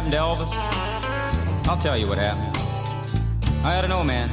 happened 0.00 0.12
to 0.12 0.18
Elvis? 0.18 1.68
I'll 1.68 1.76
tell 1.76 1.98
you 1.98 2.08
what 2.08 2.16
happened. 2.16 2.56
I 3.62 3.74
had 3.74 3.82
to 3.82 3.88
know, 3.88 4.02
man. 4.02 4.30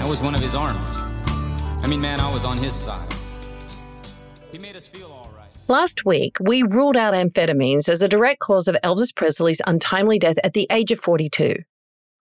I 0.00 0.06
was 0.06 0.20
one 0.20 0.34
of 0.34 0.40
his 0.42 0.54
army. 0.54 0.78
I 1.82 1.86
mean, 1.88 2.00
man, 2.00 2.20
I 2.20 2.30
was 2.30 2.44
on 2.44 2.58
his 2.58 2.74
side. 2.74 3.10
He 4.52 4.58
made 4.58 4.76
us 4.76 4.86
feel 4.86 5.10
all 5.10 5.30
right. 5.34 5.48
Last 5.66 6.04
week, 6.04 6.36
we 6.40 6.62
ruled 6.62 6.96
out 6.96 7.14
amphetamines 7.14 7.88
as 7.88 8.02
a 8.02 8.08
direct 8.08 8.40
cause 8.40 8.68
of 8.68 8.76
Elvis 8.84 9.14
Presley's 9.14 9.62
untimely 9.66 10.18
death 10.18 10.36
at 10.44 10.52
the 10.52 10.66
age 10.70 10.92
of 10.92 11.00
42. 11.00 11.54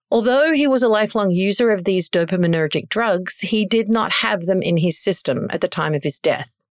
Although 0.10 0.54
he 0.54 0.68
was 0.68 0.84
a 0.84 0.88
lifelong 0.88 1.32
user 1.32 1.72
of 1.72 1.84
these 1.84 2.10
dopaminergic 2.10 2.88
drugs, 2.88 3.40
he 3.40 3.66
did 3.66 3.89
not 3.89 4.14
have 4.14 4.46
them 4.46 4.61
in 4.61 4.78
his 4.78 4.97
system 4.97 5.47
at 5.50 5.60
the 5.60 5.68
time 5.68 5.94
of 5.94 6.04
his 6.04 6.19
death. 6.19 6.64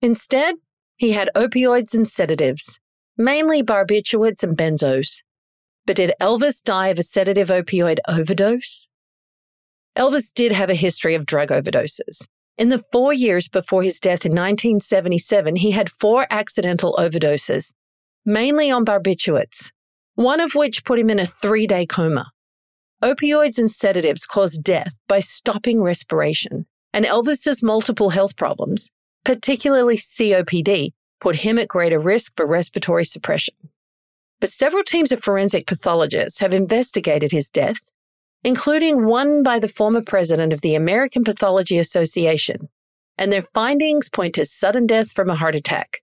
Instead, 0.00 0.54
he 0.96 1.12
had 1.12 1.30
opioids 1.34 1.94
and 1.94 2.06
sedatives, 2.06 2.78
mainly 3.16 3.60
barbiturates 3.60 4.44
and 4.44 4.56
benzos. 4.56 5.22
But 5.86 5.96
did 5.96 6.14
Elvis 6.20 6.62
die 6.62 6.88
of 6.88 6.98
a 6.98 7.02
sedative 7.02 7.48
opioid 7.48 7.98
overdose? 8.08 8.86
Elvis 9.96 10.32
did 10.32 10.52
have 10.52 10.70
a 10.70 10.74
history 10.74 11.14
of 11.14 11.26
drug 11.26 11.48
overdoses. 11.48 12.26
In 12.56 12.68
the 12.68 12.84
four 12.92 13.12
years 13.12 13.48
before 13.48 13.82
his 13.82 13.98
death 13.98 14.24
in 14.24 14.32
1977, 14.32 15.56
he 15.56 15.72
had 15.72 15.90
four 15.90 16.26
accidental 16.30 16.94
overdoses, 16.98 17.72
mainly 18.24 18.70
on 18.70 18.84
barbiturates, 18.84 19.70
one 20.14 20.40
of 20.40 20.54
which 20.54 20.84
put 20.84 20.98
him 20.98 21.10
in 21.10 21.18
a 21.18 21.26
three 21.26 21.66
day 21.66 21.86
coma. 21.86 22.30
Opioids 23.02 23.58
and 23.58 23.70
sedatives 23.70 24.26
cause 24.26 24.58
death 24.58 24.94
by 25.08 25.18
stopping 25.18 25.82
respiration, 25.82 26.66
and 26.92 27.04
Elvis's 27.04 27.62
multiple 27.62 28.10
health 28.10 28.36
problems, 28.36 28.90
particularly 29.24 29.96
COPD, 29.96 30.90
put 31.20 31.36
him 31.36 31.58
at 31.58 31.68
greater 31.68 31.98
risk 31.98 32.32
for 32.36 32.46
respiratory 32.46 33.04
suppression. 33.04 33.54
But 34.42 34.50
several 34.50 34.82
teams 34.82 35.12
of 35.12 35.22
forensic 35.22 35.68
pathologists 35.68 36.40
have 36.40 36.52
investigated 36.52 37.30
his 37.30 37.48
death, 37.48 37.76
including 38.42 39.06
one 39.06 39.44
by 39.44 39.60
the 39.60 39.68
former 39.68 40.02
president 40.02 40.52
of 40.52 40.62
the 40.62 40.74
American 40.74 41.22
Pathology 41.22 41.78
Association, 41.78 42.68
and 43.16 43.32
their 43.32 43.42
findings 43.42 44.08
point 44.08 44.34
to 44.34 44.44
sudden 44.44 44.88
death 44.88 45.12
from 45.12 45.30
a 45.30 45.36
heart 45.36 45.54
attack, 45.54 45.98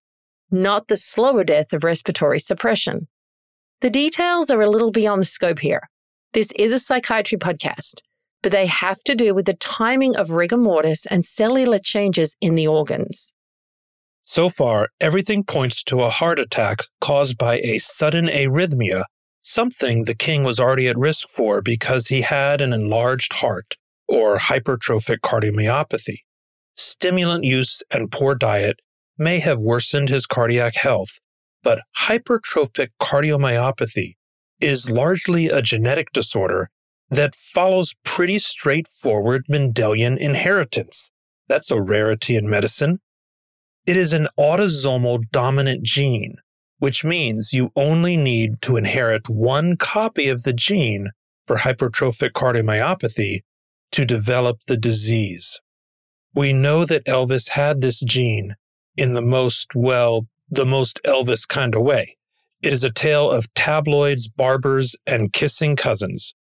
not 0.49 0.87
the 0.87 0.95
slower 0.95 1.43
death 1.43 1.73
of 1.73 1.83
respiratory 1.83 2.39
suppression. 2.39 3.09
The 3.81 3.89
details 3.89 4.49
are 4.49 4.61
a 4.61 4.69
little 4.69 4.91
beyond 4.91 5.19
the 5.19 5.25
scope 5.25 5.59
here. 5.59 5.89
This 6.31 6.53
is 6.55 6.71
a 6.71 6.79
psychiatry 6.79 7.37
podcast, 7.37 7.95
but 8.41 8.53
they 8.53 8.67
have 8.67 9.03
to 9.03 9.15
do 9.15 9.35
with 9.35 9.47
the 9.47 9.53
timing 9.55 10.15
of 10.15 10.29
rigor 10.29 10.55
mortis 10.55 11.05
and 11.05 11.25
cellular 11.25 11.77
changes 11.77 12.37
in 12.39 12.55
the 12.55 12.67
organs. 12.67 13.33
So 14.29 14.47
far, 14.47 14.89
everything 15.01 15.43
points 15.43 15.83
to 15.85 16.03
a 16.03 16.11
heart 16.11 16.37
attack 16.37 16.83
caused 17.01 17.35
by 17.35 17.57
a 17.63 17.79
sudden 17.79 18.27
arrhythmia, 18.27 19.05
something 19.41 20.03
the 20.03 20.13
king 20.13 20.43
was 20.43 20.59
already 20.59 20.87
at 20.87 20.99
risk 20.99 21.27
for 21.29 21.63
because 21.63 22.09
he 22.09 22.21
had 22.21 22.61
an 22.61 22.71
enlarged 22.71 23.33
heart, 23.33 23.73
or 24.07 24.37
hypertrophic 24.37 25.21
cardiomyopathy. 25.21 26.19
Stimulant 26.75 27.43
use 27.43 27.81
and 27.89 28.11
poor 28.11 28.35
diet 28.35 28.81
may 29.17 29.39
have 29.39 29.57
worsened 29.57 30.09
his 30.09 30.27
cardiac 30.27 30.75
health, 30.75 31.19
but 31.63 31.81
hypertrophic 31.97 32.89
cardiomyopathy 33.01 34.13
is 34.61 34.91
largely 34.91 35.47
a 35.47 35.63
genetic 35.63 36.11
disorder 36.11 36.69
that 37.09 37.33
follows 37.33 37.95
pretty 38.05 38.37
straightforward 38.37 39.45
Mendelian 39.49 40.19
inheritance. 40.19 41.09
That's 41.47 41.71
a 41.71 41.81
rarity 41.81 42.35
in 42.35 42.47
medicine. 42.47 42.99
It 43.89 43.97
is 43.97 44.13
an 44.13 44.27
autosomal 44.37 45.23
dominant 45.31 45.81
gene, 45.81 46.35
which 46.77 47.03
means 47.03 47.53
you 47.53 47.71
only 47.75 48.17
need 48.17 48.61
to 48.61 48.77
inherit 48.77 49.27
one 49.27 49.77
copy 49.77 50.29
of 50.29 50.43
the 50.43 50.53
gene 50.53 51.09
for 51.47 51.57
hypertrophic 51.57 52.33
cardiomyopathy 52.33 53.39
to 53.93 54.05
develop 54.05 54.59
the 54.67 54.77
disease. 54.77 55.59
We 56.35 56.53
know 56.53 56.85
that 56.85 57.03
Elvis 57.05 57.49
had 57.49 57.81
this 57.81 58.01
gene 58.01 58.53
in 58.95 59.13
the 59.13 59.23
most, 59.23 59.71
well, 59.73 60.27
the 60.51 60.67
most 60.67 60.99
Elvis 61.03 61.47
kind 61.47 61.73
of 61.73 61.81
way. 61.81 62.15
It 62.61 62.71
is 62.71 62.83
a 62.83 62.91
tale 62.91 63.31
of 63.31 63.51
tabloids, 63.55 64.27
barbers, 64.27 64.95
and 65.07 65.33
kissing 65.33 65.75
cousins. 65.75 66.35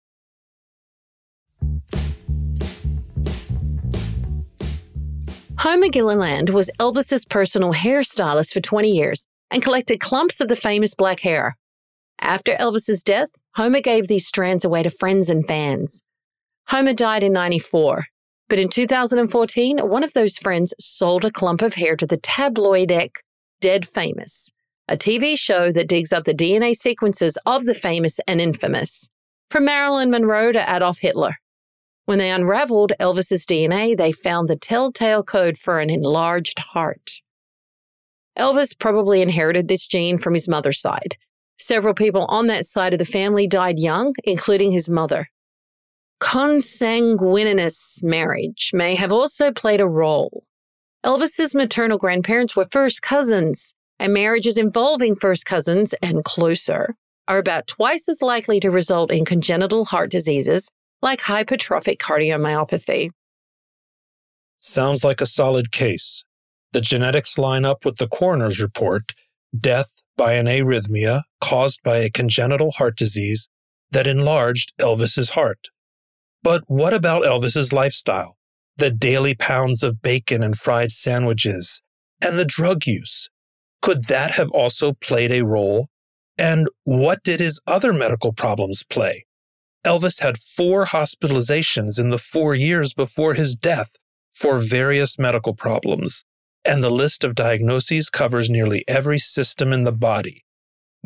Homer 5.67 5.89
Gilliland 5.89 6.51
was 6.51 6.71
Elvis's 6.79 7.25
personal 7.25 7.73
hairstylist 7.73 8.53
for 8.53 8.61
20 8.61 8.89
years 8.89 9.27
and 9.51 9.61
collected 9.61 9.99
clumps 9.99 10.41
of 10.41 10.47
the 10.47 10.55
famous 10.55 10.95
black 10.95 11.19
hair. 11.19 11.57
After 12.21 12.53
Elvis's 12.53 13.03
death, 13.03 13.31
Homer 13.57 13.81
gave 13.81 14.07
these 14.07 14.29
strands 14.29 14.65
away 14.65 14.85
to 14.85 14.91
friends 14.91 15.29
and 15.29 15.45
fans. 15.45 16.05
Homer 16.69 16.93
died 16.93 17.25
in 17.25 17.33
94, 17.33 18.05
but 18.49 18.61
in 18.61 18.69
2014, 18.69 19.79
one 19.79 20.05
of 20.05 20.13
those 20.13 20.39
friends 20.39 20.73
sold 20.79 21.25
a 21.25 21.33
clump 21.33 21.63
of 21.63 21.75
hair 21.75 21.97
to 21.97 22.07
the 22.07 22.19
tabloidic 22.19 23.17
Dead 23.61 23.89
Famous, 23.89 24.49
a 24.87 24.97
TV 24.97 25.37
show 25.37 25.73
that 25.73 25.89
digs 25.89 26.13
up 26.13 26.27
the 26.27 26.33
DNA 26.33 26.77
sequences 26.77 27.37
of 27.45 27.65
the 27.65 27.75
famous 27.75 28.21
and 28.29 28.41
infamous, 28.41 29.09
from 29.51 29.65
Marilyn 29.65 30.13
Monroe 30.13 30.53
to 30.53 30.77
Adolf 30.77 31.01
Hitler. 31.01 31.39
When 32.07 32.19
they 32.19 32.31
unraveled 32.31 32.93
Elvis's 33.01 33.45
DNA, 33.45 33.97
they 33.97 34.13
found 34.13 34.49
the 34.49 34.55
telltale 34.57 35.25
code 35.25 35.59
for 35.59 35.81
an 35.81 35.91
enlarged 35.91 36.61
heart. 36.61 37.21
Elvis 38.39 38.79
probably 38.79 39.21
inherited 39.21 39.67
this 39.67 39.89
gene 39.89 40.17
from 40.17 40.35
his 40.35 40.47
mother's 40.47 40.81
side. 40.81 41.17
Several 41.59 41.95
people 41.95 42.25
on 42.27 42.47
that 42.47 42.65
side 42.65 42.93
of 42.93 43.01
the 43.01 43.05
family 43.05 43.49
died 43.49 43.81
young, 43.81 44.15
including 44.23 44.71
his 44.71 44.89
mother. 44.89 45.31
Consanguineous 46.21 48.01
marriage 48.05 48.71
may 48.73 48.95
have 48.95 49.11
also 49.11 49.51
played 49.51 49.81
a 49.81 49.89
role. 49.89 50.45
Elvis's 51.05 51.57
maternal 51.57 51.99
grandparents 51.99 52.55
were 52.55 52.69
first 52.71 53.03
cousins, 53.03 53.75
and 53.99 54.15
marriages 54.15 54.59
involving 54.59 55.17
first 55.17 55.45
cousins 55.45 55.93
and 56.03 56.25
closer 56.25 56.95
are 57.27 57.39
about 57.39 57.67
twice 57.67 58.09
as 58.09 58.23
likely 58.23 58.61
to 58.61 58.71
result 58.71 59.11
in 59.11 59.25
congenital 59.25 59.87
heart 59.87 60.11
diseases 60.11 60.69
like 61.03 61.21
hypertrophic 61.21 61.99
cardiomyopathy. 61.99 63.11
Sounds 64.59 65.05
like 65.05 65.21
a 65.21 65.27
solid 65.27 65.71
case. 65.71 66.25
The 66.73 66.81
genetics 66.81 67.39
line 67.39 67.65
up 67.65 67.85
with 67.85 67.97
the 67.97 68.09
coroner's 68.09 68.61
report 68.61 69.13
death 69.59 70.03
by 70.17 70.33
an 70.33 70.47
arrhythmia 70.47 71.23
caused 71.41 71.83
by 71.83 71.99
a 71.99 72.11
congenital 72.11 72.73
heart 72.73 72.97
disease 72.97 73.49
that 73.91 74.07
enlarged 74.07 74.73
Elvis's 74.81 75.31
heart. 75.31 75.69
But 76.43 76.65
what 76.67 76.95
about 76.95 77.25
Elvis's 77.25 77.73
lifestyle? 77.73 78.37
The 78.77 78.91
daily 78.91 79.35
pounds 79.35 79.83
of 79.83 80.03
bacon 80.03 80.43
and 80.43 80.57
fried 80.57 80.91
sandwiches, 80.91 81.81
and 82.21 82.39
the 82.39 82.45
drug 82.45 82.87
use. 82.87 83.29
Could 83.81 84.05
that 84.05 84.33
have 84.33 84.51
also 84.51 84.93
played 84.93 85.33
a 85.33 85.45
role? 85.45 85.89
And 86.39 86.69
what 86.85 87.23
did 87.23 87.41
his 87.41 87.61
other 87.67 87.93
medical 87.93 88.33
problems 88.33 88.83
play? 88.83 89.26
Elvis 89.87 90.21
had 90.21 90.37
four 90.37 90.87
hospitalizations 90.87 92.01
in 92.01 92.11
the 92.11 92.19
four 92.19 92.57
years 92.57 92.93
before 92.93 93.35
his 93.35 93.55
death 93.55 93.93
for 94.35 94.59
various 94.59 95.17
medical 95.17 95.55
problems, 95.55 96.25
and 96.65 96.83
the 96.83 96.91
list 96.91 97.23
of 97.23 97.37
diagnoses 97.37 98.11
covers 98.11 98.51
nearly 98.51 98.85
every 98.89 99.21
system 99.21 99.73
in 99.73 99.85
the 99.85 99.93
body 99.93 100.43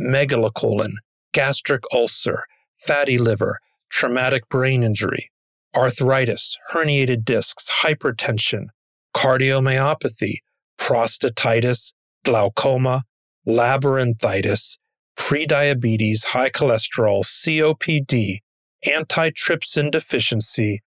megalocolon, 0.00 0.94
gastric 1.34 1.82
ulcer, 1.92 2.44
fatty 2.74 3.18
liver, 3.18 3.58
traumatic 3.90 4.48
brain 4.48 4.82
injury, 4.82 5.30
arthritis, 5.76 6.56
herniated 6.72 7.22
discs, 7.22 7.70
hypertension, 7.82 8.68
cardiomyopathy, 9.14 10.36
prostatitis, 10.78 11.92
glaucoma, 12.24 13.02
labyrinthitis, 13.46 14.78
prediabetes, 15.18 16.26
high 16.26 16.48
cholesterol, 16.48 17.22
COPD, 17.22 18.38
antitrypsin 18.86 19.90
deficiency, 19.90 20.82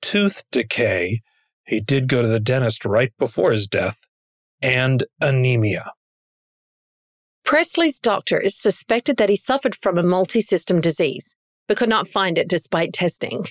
tooth 0.00 0.44
decay, 0.50 1.20
he 1.64 1.80
did 1.80 2.08
go 2.08 2.22
to 2.22 2.28
the 2.28 2.40
dentist 2.40 2.84
right 2.84 3.12
before 3.18 3.52
his 3.52 3.66
death, 3.66 4.06
and 4.62 5.04
anemia. 5.20 5.92
Presley's 7.44 7.98
doctors 7.98 8.60
suspected 8.60 9.16
that 9.16 9.30
he 9.30 9.36
suffered 9.36 9.74
from 9.74 9.96
a 9.96 10.02
multi 10.02 10.40
system 10.40 10.80
disease, 10.80 11.34
but 11.66 11.76
could 11.76 11.88
not 11.88 12.08
find 12.08 12.36
it 12.36 12.48
despite 12.48 12.92
testing. 12.92 13.46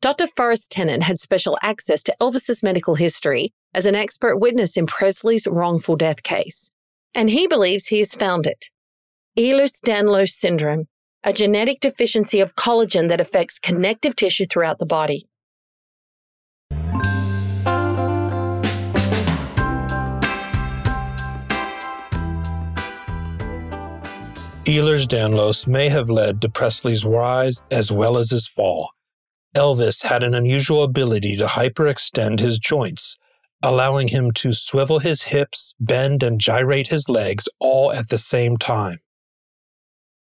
Dr. 0.00 0.26
Forrest 0.26 0.70
Tennant 0.70 1.02
had 1.02 1.18
special 1.18 1.58
access 1.62 2.02
to 2.04 2.16
Elvis's 2.20 2.62
medical 2.62 2.94
history 2.94 3.52
as 3.72 3.86
an 3.86 3.94
expert 3.94 4.38
witness 4.38 4.76
in 4.76 4.86
Presley's 4.86 5.46
wrongful 5.46 5.96
death 5.96 6.22
case, 6.22 6.70
and 7.14 7.30
he 7.30 7.46
believes 7.46 7.86
he 7.86 7.98
has 7.98 8.14
found 8.14 8.46
it. 8.46 8.70
Ehlers 9.38 9.80
Danlos 9.82 10.28
syndrome, 10.28 10.88
a 11.26 11.32
genetic 11.32 11.80
deficiency 11.80 12.40
of 12.40 12.54
collagen 12.54 13.08
that 13.08 13.20
affects 13.20 13.58
connective 13.58 14.14
tissue 14.14 14.46
throughout 14.46 14.78
the 14.78 14.86
body. 14.86 15.26
Ehlers-Danlos 24.66 25.66
may 25.66 25.90
have 25.90 26.08
led 26.08 26.40
to 26.40 26.48
Presley's 26.48 27.04
rise 27.04 27.60
as 27.70 27.92
well 27.92 28.16
as 28.16 28.30
his 28.30 28.48
fall. 28.48 28.90
Elvis 29.54 30.04
had 30.04 30.22
an 30.22 30.34
unusual 30.34 30.82
ability 30.82 31.36
to 31.36 31.46
hyperextend 31.46 32.40
his 32.40 32.58
joints, 32.58 33.16
allowing 33.62 34.08
him 34.08 34.32
to 34.32 34.52
swivel 34.52 34.98
his 34.98 35.24
hips, 35.24 35.74
bend, 35.78 36.22
and 36.22 36.40
gyrate 36.40 36.88
his 36.88 37.08
legs 37.08 37.48
all 37.60 37.92
at 37.92 38.08
the 38.08 38.18
same 38.18 38.56
time. 38.56 38.98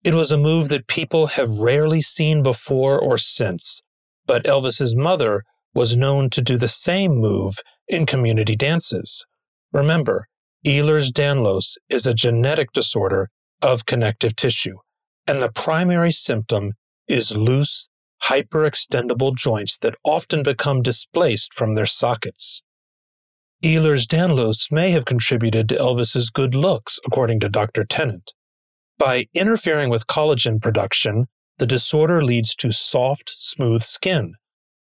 It 0.06 0.14
was 0.14 0.32
a 0.32 0.38
move 0.38 0.70
that 0.70 0.86
people 0.86 1.26
have 1.34 1.50
rarely 1.50 2.04
seen 2.04 2.44
before 2.44 3.00
or 3.00 3.18
since, 3.18 3.82
but 4.28 4.46
Elvis's 4.46 4.96
mother 4.96 5.42
was 5.74 5.98
known 5.98 6.30
to 6.30 6.44
do 6.44 6.60
the 6.60 6.68
same 6.68 7.16
move 7.16 7.56
in 7.88 8.06
community 8.06 8.56
dances. 8.56 9.26
Remember, 9.74 10.28
Ehlers-Danlos 10.64 11.78
is 11.90 12.06
a 12.06 12.14
genetic 12.14 12.72
disorder 12.72 13.30
of 13.64 13.88
connective 13.88 14.36
tissue, 14.36 14.78
and 15.26 15.42
the 15.42 15.52
primary 15.52 16.12
symptom 16.12 16.74
is 17.08 17.36
loose, 17.36 17.90
hyperextendable 18.26 19.36
joints 19.36 19.80
that 19.80 19.96
often 20.04 20.44
become 20.44 20.84
displaced 20.84 21.52
from 21.52 21.74
their 21.74 21.88
sockets. 21.88 22.62
Ehlers-Danlos 23.64 24.72
may 24.72 24.92
have 24.92 25.06
contributed 25.06 25.68
to 25.70 25.78
Elvis's 25.78 26.30
good 26.30 26.54
looks, 26.54 27.00
according 27.08 27.40
to 27.40 27.50
Dr. 27.50 27.84
Tennant. 27.84 28.35
By 28.98 29.26
interfering 29.34 29.90
with 29.90 30.08
collagen 30.08 30.62
production, 30.62 31.28
the 31.58 31.66
disorder 31.66 32.24
leads 32.24 32.56
to 32.56 32.72
soft, 32.72 33.32
smooth 33.36 33.82
skin. 33.82 34.36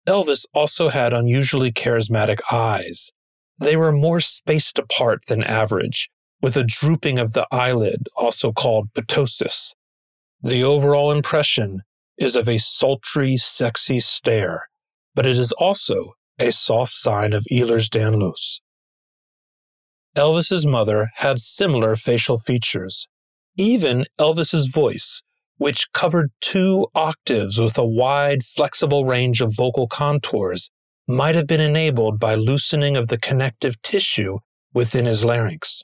Elvis 0.07 0.47
also 0.55 0.89
had 0.89 1.13
unusually 1.13 1.73
charismatic 1.73 2.39
eyes. 2.53 3.11
They 3.59 3.77
were 3.77 3.93
more 3.93 4.21
spaced 4.21 4.79
apart 4.79 5.27
than 5.27 5.43
average, 5.43 6.09
with 6.41 6.57
a 6.57 6.65
drooping 6.65 7.19
of 7.19 7.33
the 7.33 7.47
eyelid, 7.51 8.07
also 8.17 8.53
called 8.53 8.93
ptosis. 8.95 9.73
The 10.43 10.63
overall 10.63 11.11
impression 11.11 11.83
is 12.19 12.37
of 12.37 12.49
a 12.49 12.59
sultry, 12.59 13.37
sexy 13.37 14.01
stare, 14.01 14.69
but 15.15 15.27
it 15.27 15.37
is 15.37 15.53
also 15.53 16.13
a 16.39 16.53
soft 16.53 16.93
sign 16.93 17.33
of 17.33 17.45
Ehlers-Danlos. 17.51 18.61
Elvis's 20.17 20.67
mother 20.67 21.11
had 21.17 21.39
similar 21.39 21.97
facial 21.97 22.39
features. 22.39 23.09
Even 23.57 24.05
Elvis's 24.19 24.67
voice, 24.67 25.23
which 25.57 25.91
covered 25.93 26.31
two 26.41 26.89
octaves 26.95 27.59
with 27.59 27.79
a 27.79 27.87
wide, 27.87 28.43
flexible 28.43 29.07
range 29.07 29.41
of 29.41 29.55
vocal 29.55 29.87
contours, 29.87 30.71
might 31.09 31.35
have 31.35 31.47
been 31.47 31.61
enabled 31.61 32.21
by 32.21 32.35
loosening 32.35 32.97
of 32.97 33.09
the 33.09 33.19
connective 33.19 33.81
tissue 33.83 34.39
within 34.75 35.07
his 35.07 35.25
larynx. 35.25 35.83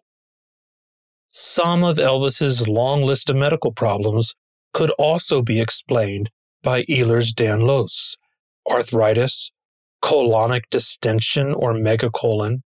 Some 1.30 1.82
of 1.82 1.96
Elvis's 1.98 2.66
long 2.66 3.02
list 3.02 3.30
of 3.30 3.36
medical 3.36 3.72
problems 3.72 4.34
could 4.74 4.90
also 4.98 5.40
be 5.40 5.60
explained 5.60 6.28
by 6.62 6.82
Ehlers-Danlos, 6.82 8.16
arthritis, 8.70 9.50
colonic 10.02 10.64
distension 10.70 11.54
or 11.54 11.72
megacolon, 11.72 12.58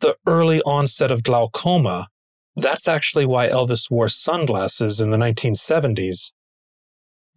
the 0.00 0.16
early 0.26 0.62
onset 0.62 1.10
of 1.10 1.22
glaucoma, 1.22 2.08
that's 2.56 2.88
actually 2.88 3.26
why 3.26 3.48
Elvis 3.48 3.90
wore 3.90 4.08
sunglasses 4.08 5.00
in 5.00 5.10
the 5.10 5.18
1970s. 5.18 6.32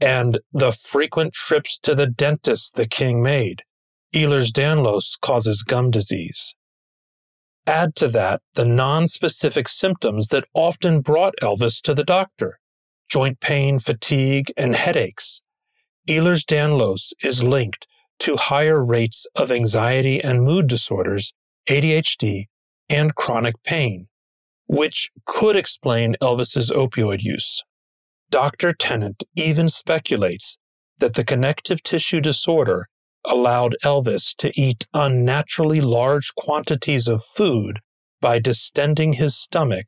And 0.02 0.40
the 0.54 0.72
frequent 0.72 1.34
trips 1.34 1.78
to 1.80 1.94
the 1.94 2.08
dentist 2.08 2.76
the 2.76 2.88
king 2.88 3.22
made. 3.22 3.64
Ehlers-Danlos 4.16 5.20
causes 5.22 5.62
gum 5.62 5.92
disease. 5.92 6.56
Add 7.68 7.96
to 7.98 8.08
that 8.08 8.42
the 8.56 8.66
non-specific 8.66 9.68
symptoms 9.68 10.30
that 10.30 10.48
often 10.54 11.02
brought 11.02 11.36
Elvis 11.42 11.82
to 11.82 11.94
the 11.94 12.06
doctor 12.06 12.60
joint 13.10 13.40
pain, 13.40 13.80
fatigue, 13.80 14.54
and 14.56 14.76
headaches. 14.76 15.42
Ehlers-Danlos 16.08 17.12
is 17.24 17.44
linked 17.44 17.88
to 18.20 18.36
higher 18.36 18.84
rates 18.86 19.26
of 19.36 19.52
anxiety 19.52 20.24
and 20.24 20.44
mood 20.44 20.68
disorders, 20.68 21.34
ADHD, 21.68 22.46
and 22.88 23.16
chronic 23.16 23.56
pain, 23.64 24.09
which 24.70 25.10
could 25.26 25.56
explain 25.56 26.16
Elvis's 26.22 26.70
opioid 26.70 27.24
use. 27.24 27.64
Dr. 28.30 28.72
Tennant 28.72 29.24
even 29.36 29.68
speculates 29.68 30.60
that 31.00 31.16
the 31.16 31.24
connective 31.24 31.82
tissue 31.82 32.22
disorder 32.22 32.88
allowed 33.26 33.76
Elvis 33.84 34.36
to 34.38 34.52
eat 34.56 34.86
unnaturally 34.94 35.82
large 35.82 36.36
quantities 36.36 37.08
of 37.08 37.26
food 37.36 37.80
by 38.22 38.38
distending 38.38 39.14
his 39.14 39.36
stomach 39.36 39.88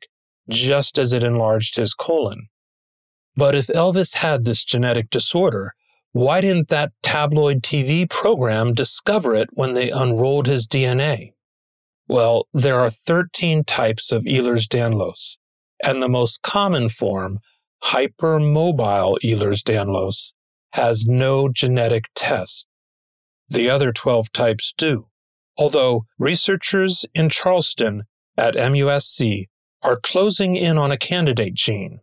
just 0.50 0.98
as 0.98 1.12
it 1.12 1.22
enlarged 1.22 1.76
his 1.76 1.94
colon. 1.94 2.48
But 3.36 3.54
if 3.54 3.68
Elvis 3.68 4.16
had 4.16 4.44
this 4.44 4.64
genetic 4.64 5.10
disorder, 5.10 5.74
why 6.10 6.40
didn't 6.40 6.68
that 6.68 6.90
tabloid 7.04 7.62
TV 7.62 8.10
program 8.10 8.74
discover 8.74 9.36
it 9.36 9.48
when 9.52 9.74
they 9.74 9.90
unrolled 9.90 10.48
his 10.48 10.66
DNA? 10.66 11.34
Well, 12.12 12.46
there 12.52 12.78
are 12.78 12.90
13 12.90 13.64
types 13.64 14.12
of 14.12 14.24
Ehlers-Danlos, 14.24 15.38
and 15.82 16.02
the 16.02 16.10
most 16.10 16.42
common 16.42 16.90
form, 16.90 17.38
hypermobile 17.84 19.16
Ehlers-Danlos, 19.24 20.34
has 20.74 21.06
no 21.06 21.48
genetic 21.48 22.10
test. 22.14 22.66
The 23.48 23.70
other 23.70 23.92
12 23.92 24.30
types 24.30 24.74
do, 24.76 25.06
although 25.56 26.04
researchers 26.18 27.06
in 27.14 27.30
Charleston 27.30 28.02
at 28.36 28.56
MUSC 28.56 29.48
are 29.82 29.98
closing 29.98 30.54
in 30.54 30.76
on 30.76 30.92
a 30.92 30.98
candidate 30.98 31.54
gene. 31.54 32.00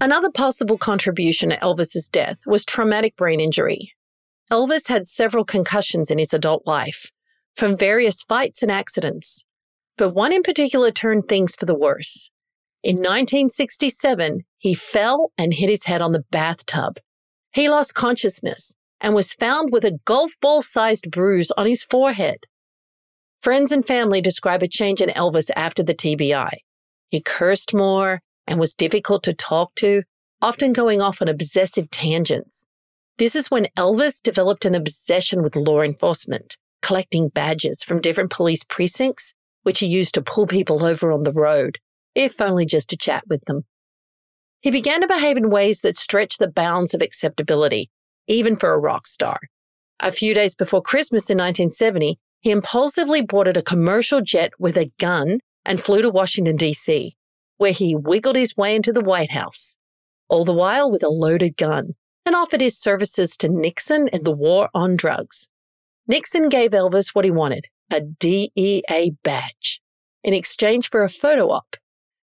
Another 0.00 0.30
possible 0.30 0.78
contribution 0.78 1.50
to 1.50 1.56
Elvis's 1.56 2.08
death 2.08 2.42
was 2.46 2.64
traumatic 2.64 3.16
brain 3.16 3.40
injury. 3.40 3.92
Elvis 4.50 4.86
had 4.86 5.08
several 5.08 5.44
concussions 5.44 6.08
in 6.10 6.18
his 6.18 6.32
adult 6.32 6.62
life 6.66 7.10
from 7.56 7.76
various 7.76 8.22
fights 8.22 8.62
and 8.62 8.70
accidents, 8.70 9.44
but 9.96 10.10
one 10.10 10.32
in 10.32 10.42
particular 10.44 10.92
turned 10.92 11.28
things 11.28 11.56
for 11.56 11.66
the 11.66 11.74
worse. 11.74 12.30
In 12.84 12.98
1967, 12.98 14.44
he 14.56 14.72
fell 14.72 15.32
and 15.36 15.52
hit 15.52 15.68
his 15.68 15.84
head 15.84 16.00
on 16.00 16.12
the 16.12 16.24
bathtub. 16.30 16.98
He 17.52 17.68
lost 17.68 17.94
consciousness 17.94 18.74
and 19.00 19.14
was 19.14 19.34
found 19.34 19.72
with 19.72 19.84
a 19.84 19.98
golf 20.04 20.34
ball 20.40 20.62
sized 20.62 21.10
bruise 21.10 21.50
on 21.56 21.66
his 21.66 21.82
forehead. 21.82 22.38
Friends 23.42 23.72
and 23.72 23.84
family 23.84 24.20
describe 24.20 24.62
a 24.62 24.68
change 24.68 25.00
in 25.00 25.08
Elvis 25.10 25.50
after 25.56 25.82
the 25.82 25.94
TBI. 25.94 26.50
He 27.08 27.20
cursed 27.20 27.74
more, 27.74 28.22
and 28.48 28.58
was 28.58 28.74
difficult 28.74 29.22
to 29.22 29.34
talk 29.34 29.74
to, 29.76 30.02
often 30.40 30.72
going 30.72 31.02
off 31.02 31.20
on 31.20 31.28
obsessive 31.28 31.90
tangents. 31.90 32.66
This 33.18 33.36
is 33.36 33.50
when 33.50 33.68
Elvis 33.76 34.22
developed 34.22 34.64
an 34.64 34.74
obsession 34.74 35.42
with 35.42 35.54
law 35.54 35.82
enforcement, 35.82 36.56
collecting 36.80 37.28
badges 37.28 37.82
from 37.82 38.00
different 38.00 38.30
police 38.30 38.64
precincts, 38.64 39.34
which 39.64 39.80
he 39.80 39.86
used 39.86 40.14
to 40.14 40.22
pull 40.22 40.46
people 40.46 40.82
over 40.82 41.12
on 41.12 41.24
the 41.24 41.32
road, 41.32 41.76
if 42.14 42.40
only 42.40 42.64
just 42.64 42.88
to 42.88 42.96
chat 42.96 43.24
with 43.28 43.44
them. 43.44 43.64
He 44.60 44.70
began 44.70 45.02
to 45.02 45.06
behave 45.06 45.36
in 45.36 45.50
ways 45.50 45.82
that 45.82 45.96
stretched 45.96 46.38
the 46.38 46.48
bounds 46.48 46.94
of 46.94 47.02
acceptability, 47.02 47.90
even 48.26 48.56
for 48.56 48.72
a 48.72 48.78
rock 48.78 49.06
star. 49.06 49.40
A 50.00 50.10
few 50.10 50.32
days 50.32 50.54
before 50.54 50.80
Christmas 50.80 51.28
in 51.28 51.36
1970, 51.36 52.18
he 52.40 52.50
impulsively 52.50 53.20
boarded 53.20 53.58
a 53.58 53.62
commercial 53.62 54.22
jet 54.22 54.52
with 54.58 54.76
a 54.76 54.90
gun 54.98 55.40
and 55.66 55.80
flew 55.80 56.00
to 56.00 56.08
Washington, 56.08 56.56
D.C 56.56 57.17
where 57.58 57.72
he 57.72 57.94
wiggled 57.94 58.36
his 58.36 58.56
way 58.56 58.74
into 58.74 58.92
the 58.92 59.02
White 59.02 59.32
House, 59.32 59.76
all 60.28 60.44
the 60.44 60.52
while 60.52 60.90
with 60.90 61.02
a 61.02 61.08
loaded 61.08 61.56
gun, 61.56 61.94
and 62.24 62.34
offered 62.34 62.60
his 62.60 62.78
services 62.78 63.36
to 63.36 63.48
Nixon 63.48 64.08
in 64.08 64.24
the 64.24 64.32
war 64.32 64.70
on 64.72 64.96
drugs. 64.96 65.48
Nixon 66.06 66.48
gave 66.48 66.70
Elvis 66.70 67.14
what 67.14 67.24
he 67.24 67.30
wanted 67.30 67.66
a 67.90 68.00
DEA 68.00 69.12
badge 69.22 69.80
in 70.22 70.34
exchange 70.34 70.90
for 70.90 71.04
a 71.04 71.08
photo 71.08 71.48
op. 71.50 71.76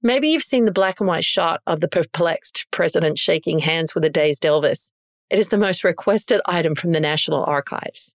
Maybe 0.01 0.29
you've 0.29 0.43
seen 0.43 0.65
the 0.65 0.71
black 0.71 0.99
and 0.99 1.07
white 1.07 1.23
shot 1.23 1.61
of 1.67 1.79
the 1.79 1.87
perplexed 1.87 2.65
president 2.71 3.19
shaking 3.19 3.59
hands 3.59 3.93
with 3.93 4.03
a 4.03 4.09
dazed 4.09 4.43
Elvis. 4.43 4.91
It 5.29 5.37
is 5.37 5.49
the 5.49 5.57
most 5.57 5.83
requested 5.83 6.41
item 6.45 6.73
from 6.73 6.91
the 6.91 6.99
National 6.99 7.43
Archives. 7.43 8.15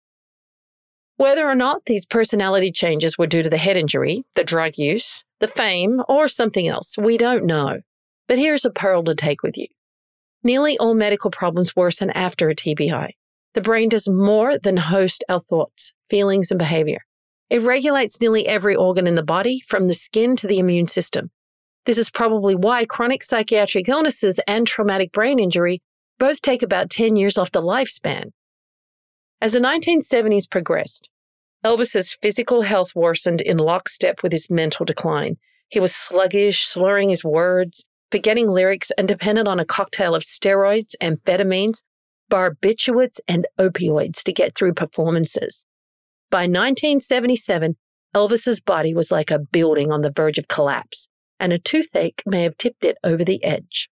Whether 1.23 1.47
or 1.47 1.55
not 1.55 1.85
these 1.85 2.05
personality 2.05 2.69
changes 2.69 3.17
were 3.17 3.27
due 3.27 3.43
to 3.43 3.49
the 3.49 3.55
head 3.55 3.77
injury, 3.77 4.25
the 4.35 4.43
drug 4.43 4.77
use, 4.77 5.23
the 5.39 5.47
fame, 5.47 6.01
or 6.09 6.27
something 6.27 6.67
else, 6.67 6.97
we 6.97 7.15
don't 7.15 7.45
know. 7.45 7.79
But 8.27 8.39
here's 8.39 8.65
a 8.65 8.69
pearl 8.69 9.05
to 9.05 9.15
take 9.15 9.41
with 9.41 9.57
you. 9.57 9.67
Nearly 10.43 10.77
all 10.77 10.93
medical 10.93 11.31
problems 11.31 11.77
worsen 11.77 12.09
after 12.09 12.49
a 12.49 12.55
TBI. 12.55 13.11
The 13.53 13.61
brain 13.61 13.87
does 13.87 14.09
more 14.09 14.59
than 14.59 14.75
host 14.75 15.23
our 15.29 15.39
thoughts, 15.39 15.93
feelings, 16.09 16.51
and 16.51 16.57
behavior. 16.57 17.05
It 17.49 17.61
regulates 17.61 18.19
nearly 18.19 18.45
every 18.45 18.75
organ 18.75 19.07
in 19.07 19.15
the 19.15 19.23
body, 19.23 19.61
from 19.65 19.87
the 19.87 19.93
skin 19.93 20.35
to 20.35 20.47
the 20.47 20.59
immune 20.59 20.89
system. 20.89 21.31
This 21.85 21.97
is 21.97 22.11
probably 22.11 22.53
why 22.53 22.83
chronic 22.83 23.23
psychiatric 23.23 23.87
illnesses 23.87 24.41
and 24.45 24.67
traumatic 24.67 25.13
brain 25.13 25.39
injury 25.39 25.81
both 26.19 26.41
take 26.41 26.61
about 26.61 26.89
10 26.89 27.15
years 27.15 27.37
off 27.37 27.53
the 27.53 27.61
lifespan. 27.61 28.31
As 29.39 29.53
the 29.53 29.59
1970s 29.59 30.49
progressed, 30.49 31.09
Elvis's 31.63 32.17
physical 32.21 32.63
health 32.63 32.91
worsened 32.93 33.41
in 33.41 33.57
lockstep 33.57 34.21
with 34.21 34.33
his 34.33 34.49
mental 34.49 34.85
decline. 34.85 35.37
He 35.69 35.79
was 35.79 35.95
sluggish, 35.95 36.65
slurring 36.65 37.09
his 37.09 37.23
words, 37.23 37.85
forgetting 38.11 38.49
lyrics, 38.49 38.91
and 38.97 39.07
dependent 39.07 39.47
on 39.47 39.59
a 39.59 39.65
cocktail 39.65 40.13
of 40.13 40.23
steroids, 40.23 40.93
amphetamines, 41.01 41.83
barbiturates, 42.29 43.19
and 43.27 43.47
opioids 43.57 44.23
to 44.23 44.33
get 44.33 44.55
through 44.55 44.73
performances. 44.73 45.65
By 46.29 46.43
1977, 46.43 47.77
Elvis's 48.13 48.59
body 48.59 48.93
was 48.93 49.09
like 49.09 49.31
a 49.31 49.39
building 49.39 49.91
on 49.91 50.01
the 50.01 50.11
verge 50.11 50.37
of 50.37 50.47
collapse, 50.47 51.07
and 51.39 51.53
a 51.53 51.59
toothache 51.59 52.23
may 52.25 52.43
have 52.43 52.57
tipped 52.57 52.83
it 52.83 52.97
over 53.03 53.23
the 53.23 53.43
edge. 53.43 53.89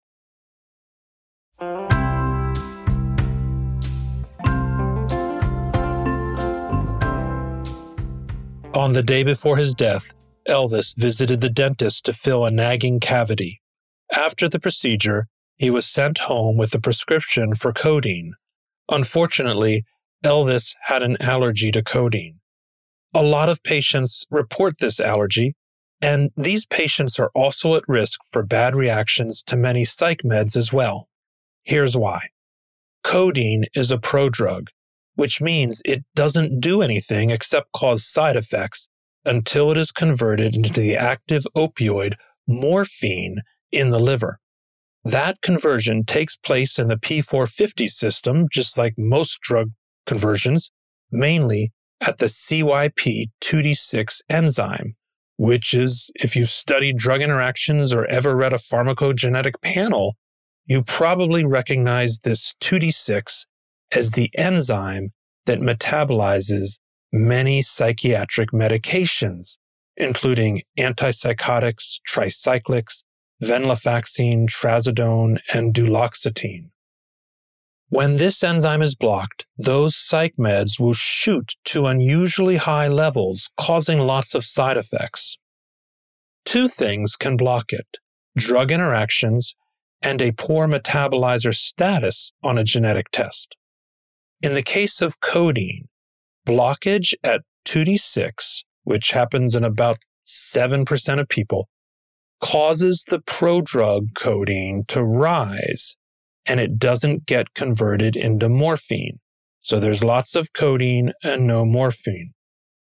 On 8.73 8.93
the 8.93 9.03
day 9.03 9.23
before 9.23 9.57
his 9.57 9.75
death, 9.75 10.13
Elvis 10.47 10.95
visited 10.95 11.41
the 11.41 11.49
dentist 11.49 12.05
to 12.05 12.13
fill 12.13 12.45
a 12.45 12.51
nagging 12.51 13.01
cavity. 13.01 13.61
After 14.15 14.47
the 14.47 14.61
procedure, 14.61 15.27
he 15.57 15.69
was 15.69 15.85
sent 15.85 16.19
home 16.19 16.57
with 16.57 16.73
a 16.73 16.79
prescription 16.79 17.53
for 17.53 17.73
codeine. 17.73 18.33
Unfortunately, 18.89 19.83
Elvis 20.23 20.73
had 20.85 21.03
an 21.03 21.17
allergy 21.21 21.69
to 21.71 21.83
codeine. 21.83 22.39
A 23.13 23.21
lot 23.21 23.49
of 23.49 23.61
patients 23.61 24.25
report 24.31 24.75
this 24.79 25.01
allergy, 25.01 25.55
and 26.01 26.31
these 26.37 26.65
patients 26.65 27.19
are 27.19 27.31
also 27.35 27.75
at 27.75 27.83
risk 27.89 28.21
for 28.31 28.41
bad 28.41 28.73
reactions 28.73 29.43
to 29.43 29.57
many 29.57 29.83
psych 29.83 30.21
meds 30.23 30.55
as 30.55 30.71
well. 30.71 31.09
Here's 31.63 31.97
why. 31.97 32.29
Codeine 33.03 33.65
is 33.75 33.91
a 33.91 33.97
prodrug, 33.97 34.67
which 35.15 35.41
means 35.41 35.81
it 35.85 36.03
doesn't 36.15 36.59
do 36.59 36.81
anything 36.81 37.29
except 37.29 37.71
cause 37.73 38.05
side 38.05 38.35
effects 38.35 38.87
until 39.25 39.71
it 39.71 39.77
is 39.77 39.91
converted 39.91 40.55
into 40.55 40.73
the 40.73 40.95
active 40.95 41.45
opioid 41.55 42.15
morphine 42.47 43.41
in 43.71 43.89
the 43.89 43.99
liver. 43.99 44.39
That 45.03 45.41
conversion 45.41 46.05
takes 46.05 46.35
place 46.35 46.77
in 46.77 46.87
the 46.87 46.97
P450 46.97 47.87
system, 47.87 48.47
just 48.51 48.77
like 48.77 48.93
most 48.97 49.39
drug 49.41 49.71
conversions, 50.05 50.69
mainly 51.11 51.71
at 51.99 52.17
the 52.19 52.27
CYP2D6 52.27 54.21
enzyme, 54.29 54.95
which 55.37 55.73
is, 55.73 56.11
if 56.15 56.35
you've 56.35 56.49
studied 56.49 56.97
drug 56.97 57.21
interactions 57.21 57.93
or 57.93 58.05
ever 58.07 58.35
read 58.35 58.53
a 58.53 58.57
pharmacogenetic 58.57 59.53
panel, 59.63 60.17
you 60.65 60.83
probably 60.83 61.45
recognize 61.45 62.19
this 62.19 62.53
2D6 62.61 63.45
as 63.95 64.11
the 64.11 64.29
enzyme 64.35 65.11
that 65.45 65.59
metabolizes 65.59 66.79
many 67.11 67.61
psychiatric 67.61 68.51
medications, 68.51 69.57
including 69.97 70.61
antipsychotics, 70.79 71.99
tricyclics, 72.07 73.03
venlafaxine, 73.43 74.47
trazodone, 74.47 75.39
and 75.53 75.73
duloxetine. 75.73 76.69
When 77.89 78.15
this 78.17 78.41
enzyme 78.41 78.81
is 78.81 78.95
blocked, 78.95 79.45
those 79.57 79.97
psych 79.97 80.35
meds 80.39 80.79
will 80.79 80.93
shoot 80.93 81.55
to 81.65 81.87
unusually 81.87 82.55
high 82.55 82.87
levels, 82.87 83.49
causing 83.59 83.99
lots 83.99 84.33
of 84.33 84.45
side 84.45 84.77
effects. 84.77 85.37
Two 86.45 86.69
things 86.69 87.15
can 87.15 87.35
block 87.35 87.73
it 87.73 87.97
drug 88.37 88.71
interactions 88.71 89.55
and 90.01 90.21
a 90.21 90.31
poor 90.31 90.67
metabolizer 90.67 91.53
status 91.53 92.31
on 92.41 92.57
a 92.57 92.63
genetic 92.63 93.11
test. 93.11 93.55
In 94.41 94.55
the 94.55 94.63
case 94.63 95.01
of 95.01 95.19
codeine, 95.19 95.87
blockage 96.47 97.13
at 97.23 97.41
2D6, 97.65 98.63
which 98.83 99.11
happens 99.11 99.55
in 99.55 99.63
about 99.63 99.99
7% 100.25 101.19
of 101.19 101.27
people, 101.29 101.69
causes 102.39 103.05
the 103.07 103.19
prodrug 103.19 104.15
codeine 104.15 104.83
to 104.87 105.03
rise 105.03 105.95
and 106.47 106.59
it 106.59 106.79
doesn't 106.79 107.27
get 107.27 107.53
converted 107.53 108.15
into 108.15 108.49
morphine. 108.49 109.19
So 109.61 109.79
there's 109.79 110.03
lots 110.03 110.35
of 110.35 110.53
codeine 110.53 111.13
and 111.23 111.45
no 111.45 111.63
morphine. 111.63 112.33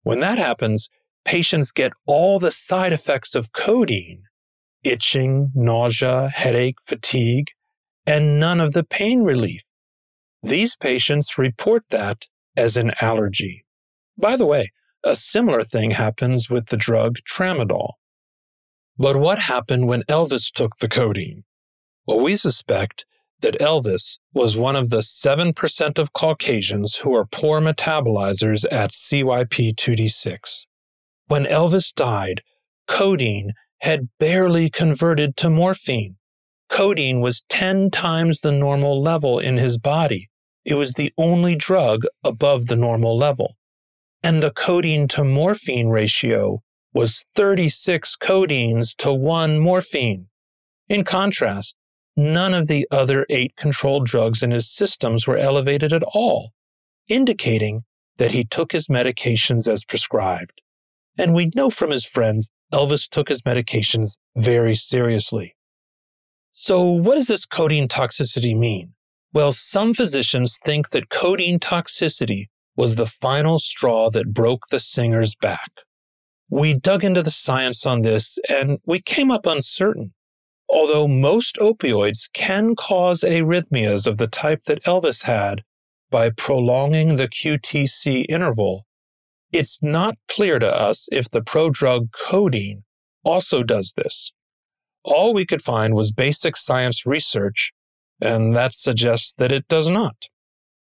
When 0.02 0.20
that 0.20 0.38
happens, 0.38 0.88
patients 1.26 1.72
get 1.72 1.92
all 2.06 2.38
the 2.38 2.50
side 2.50 2.94
effects 2.94 3.34
of 3.34 3.52
codeine 3.52 4.22
itching, 4.82 5.52
nausea, 5.54 6.30
headache, 6.30 6.78
fatigue, 6.86 7.48
and 8.06 8.40
none 8.40 8.60
of 8.60 8.72
the 8.72 8.82
pain 8.84 9.22
relief. 9.22 9.62
These 10.42 10.76
patients 10.76 11.38
report 11.38 11.84
that 11.90 12.26
as 12.56 12.76
an 12.76 12.92
allergy. 13.00 13.64
By 14.16 14.36
the 14.36 14.46
way, 14.46 14.70
a 15.04 15.16
similar 15.16 15.64
thing 15.64 15.92
happens 15.92 16.50
with 16.50 16.66
the 16.66 16.76
drug 16.76 17.18
tramadol. 17.28 17.92
But 18.98 19.16
what 19.16 19.38
happened 19.38 19.88
when 19.88 20.02
Elvis 20.04 20.50
took 20.52 20.78
the 20.78 20.88
codeine? 20.88 21.44
Well, 22.06 22.20
we 22.20 22.36
suspect 22.36 23.04
that 23.40 23.58
Elvis 23.58 24.18
was 24.34 24.58
one 24.58 24.76
of 24.76 24.90
the 24.90 24.98
7% 24.98 25.98
of 25.98 26.12
Caucasians 26.12 26.96
who 26.96 27.14
are 27.14 27.26
poor 27.26 27.60
metabolizers 27.60 28.64
at 28.70 28.90
CYP2D6. 28.90 30.66
When 31.26 31.44
Elvis 31.44 31.94
died, 31.94 32.42
codeine 32.86 33.52
had 33.80 34.08
barely 34.18 34.68
converted 34.68 35.36
to 35.38 35.48
morphine. 35.48 36.16
Codeine 36.68 37.20
was 37.20 37.42
10 37.48 37.90
times 37.90 38.40
the 38.40 38.52
normal 38.52 39.02
level 39.02 39.38
in 39.38 39.56
his 39.56 39.78
body. 39.78 40.29
It 40.64 40.74
was 40.74 40.94
the 40.94 41.12
only 41.16 41.54
drug 41.56 42.04
above 42.24 42.66
the 42.66 42.76
normal 42.76 43.16
level. 43.16 43.56
And 44.22 44.42
the 44.42 44.50
codeine 44.50 45.08
to 45.08 45.24
morphine 45.24 45.88
ratio 45.88 46.62
was 46.92 47.24
36 47.34 48.16
codeines 48.16 48.94
to 48.96 49.12
one 49.12 49.58
morphine. 49.58 50.26
In 50.88 51.04
contrast, 51.04 51.76
none 52.16 52.52
of 52.52 52.68
the 52.68 52.86
other 52.90 53.24
eight 53.30 53.56
controlled 53.56 54.06
drugs 54.06 54.42
in 54.42 54.50
his 54.50 54.70
systems 54.70 55.26
were 55.26 55.36
elevated 55.36 55.92
at 55.92 56.02
all, 56.14 56.52
indicating 57.08 57.84
that 58.18 58.32
he 58.32 58.44
took 58.44 58.72
his 58.72 58.88
medications 58.88 59.72
as 59.72 59.84
prescribed. 59.84 60.60
And 61.16 61.34
we 61.34 61.50
know 61.54 61.70
from 61.70 61.90
his 61.90 62.04
friends 62.04 62.50
Elvis 62.72 63.08
took 63.08 63.28
his 63.28 63.42
medications 63.42 64.16
very 64.36 64.74
seriously. 64.74 65.56
So, 66.52 66.90
what 66.90 67.14
does 67.14 67.28
this 67.28 67.46
codeine 67.46 67.88
toxicity 67.88 68.56
mean? 68.56 68.94
Well, 69.32 69.52
some 69.52 69.94
physicians 69.94 70.58
think 70.64 70.90
that 70.90 71.08
codeine 71.08 71.60
toxicity 71.60 72.46
was 72.76 72.96
the 72.96 73.06
final 73.06 73.58
straw 73.58 74.10
that 74.10 74.34
broke 74.34 74.68
the 74.70 74.80
singer's 74.80 75.34
back. 75.34 75.70
We 76.48 76.74
dug 76.74 77.04
into 77.04 77.22
the 77.22 77.30
science 77.30 77.86
on 77.86 78.02
this 78.02 78.38
and 78.48 78.78
we 78.86 79.00
came 79.00 79.30
up 79.30 79.46
uncertain. 79.46 80.14
Although 80.68 81.06
most 81.06 81.56
opioids 81.56 82.28
can 82.32 82.74
cause 82.74 83.20
arrhythmias 83.20 84.06
of 84.06 84.18
the 84.18 84.26
type 84.26 84.64
that 84.64 84.82
Elvis 84.84 85.24
had 85.24 85.62
by 86.10 86.30
prolonging 86.30 87.16
the 87.16 87.28
QTC 87.28 88.24
interval, 88.28 88.86
it's 89.52 89.80
not 89.82 90.14
clear 90.28 90.58
to 90.58 90.68
us 90.68 91.08
if 91.12 91.30
the 91.30 91.40
prodrug 91.40 92.12
codeine 92.12 92.82
also 93.24 93.62
does 93.62 93.94
this. 93.96 94.32
All 95.04 95.34
we 95.34 95.44
could 95.44 95.62
find 95.62 95.94
was 95.94 96.12
basic 96.12 96.56
science 96.56 97.04
research, 97.06 97.72
and 98.20 98.54
that 98.54 98.74
suggests 98.74 99.34
that 99.34 99.52
it 99.52 99.68
does 99.68 99.88
not. 99.88 100.28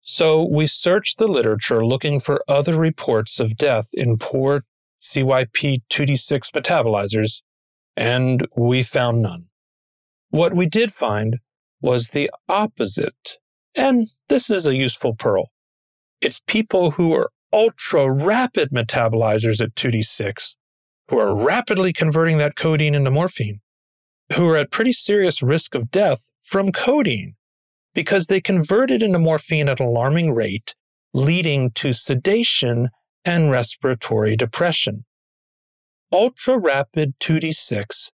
So 0.03 0.47
we 0.49 0.67
searched 0.67 1.19
the 1.19 1.29
literature 1.29 1.85
looking 1.85 2.19
for 2.19 2.43
other 2.49 2.79
reports 2.79 3.39
of 3.39 3.57
death 3.57 3.87
in 3.93 4.19
poor 4.19 4.65
CYP2D6 5.01 6.51
metabolizers, 6.55 7.43
and 7.97 8.47
we 8.57 8.83
found 8.83 9.23
none. 9.23 9.47
What 10.31 10.55
we 10.55 10.67
did 10.67 10.93
find 10.93 11.39
was 11.81 12.09
the 12.09 12.31
opposite, 12.49 13.39
and 13.77 14.07
this 14.29 14.51
is 14.51 14.67
a 14.67 14.75
useful 14.75 15.15
pearl. 15.15 15.51
It's 16.21 16.41
people 16.47 16.93
who 16.93 17.13
are 17.13 17.31
ultra 17.53 18.11
rapid 18.11 18.71
metabolizers 18.71 19.61
at 19.61 19.75
2D6 19.75 20.57
who 21.09 21.19
are 21.19 21.37
rapidly 21.37 21.93
converting 21.93 22.39
that 22.39 22.57
codeine 22.57 22.95
into 22.95 23.11
morphine, 23.11 23.61
who 24.33 24.49
are 24.49 24.57
at 24.57 24.71
pretty 24.71 24.93
serious 24.93 25.43
risk 25.43 25.75
of 25.75 25.91
death 25.91 26.31
from 26.43 26.73
codeine 26.73 27.35
because 27.95 28.27
they 28.27 28.41
convert 28.41 28.91
it 28.91 29.03
into 29.03 29.19
morphine 29.19 29.69
at 29.69 29.81
an 29.81 29.87
alarming 29.87 30.35
rate, 30.35 30.75
leading 31.13 31.71
to 31.71 31.93
sedation 31.93 32.89
and 33.25 33.51
respiratory 33.51 34.37
depression. 34.37 35.05
Ultra 36.13 36.59
rapid 36.59 37.19
2D6 37.21 38.11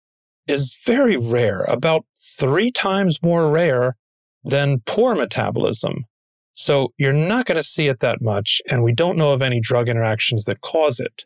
is 0.47 0.77
very 0.85 1.17
rare, 1.17 1.63
about 1.65 2.05
three 2.17 2.71
times 2.71 3.23
more 3.23 3.51
rare 3.51 3.97
than 4.43 4.81
poor 4.81 5.15
metabolism. 5.15 6.05
So 6.55 6.93
you're 6.99 7.13
not 7.13 7.47
going 7.47 7.57
to 7.57 7.65
see 7.65 7.89
it 7.89 8.01
that 8.01 8.21
much, 8.21 8.61
and 8.71 8.83
we 8.83 8.93
don't 8.93 9.17
know 9.17 9.33
of 9.33 9.43
any 9.43 9.61
drug 9.61 9.89
interactions 9.89 10.45
that 10.45 10.61
cause 10.61 11.01
it. 11.01 11.25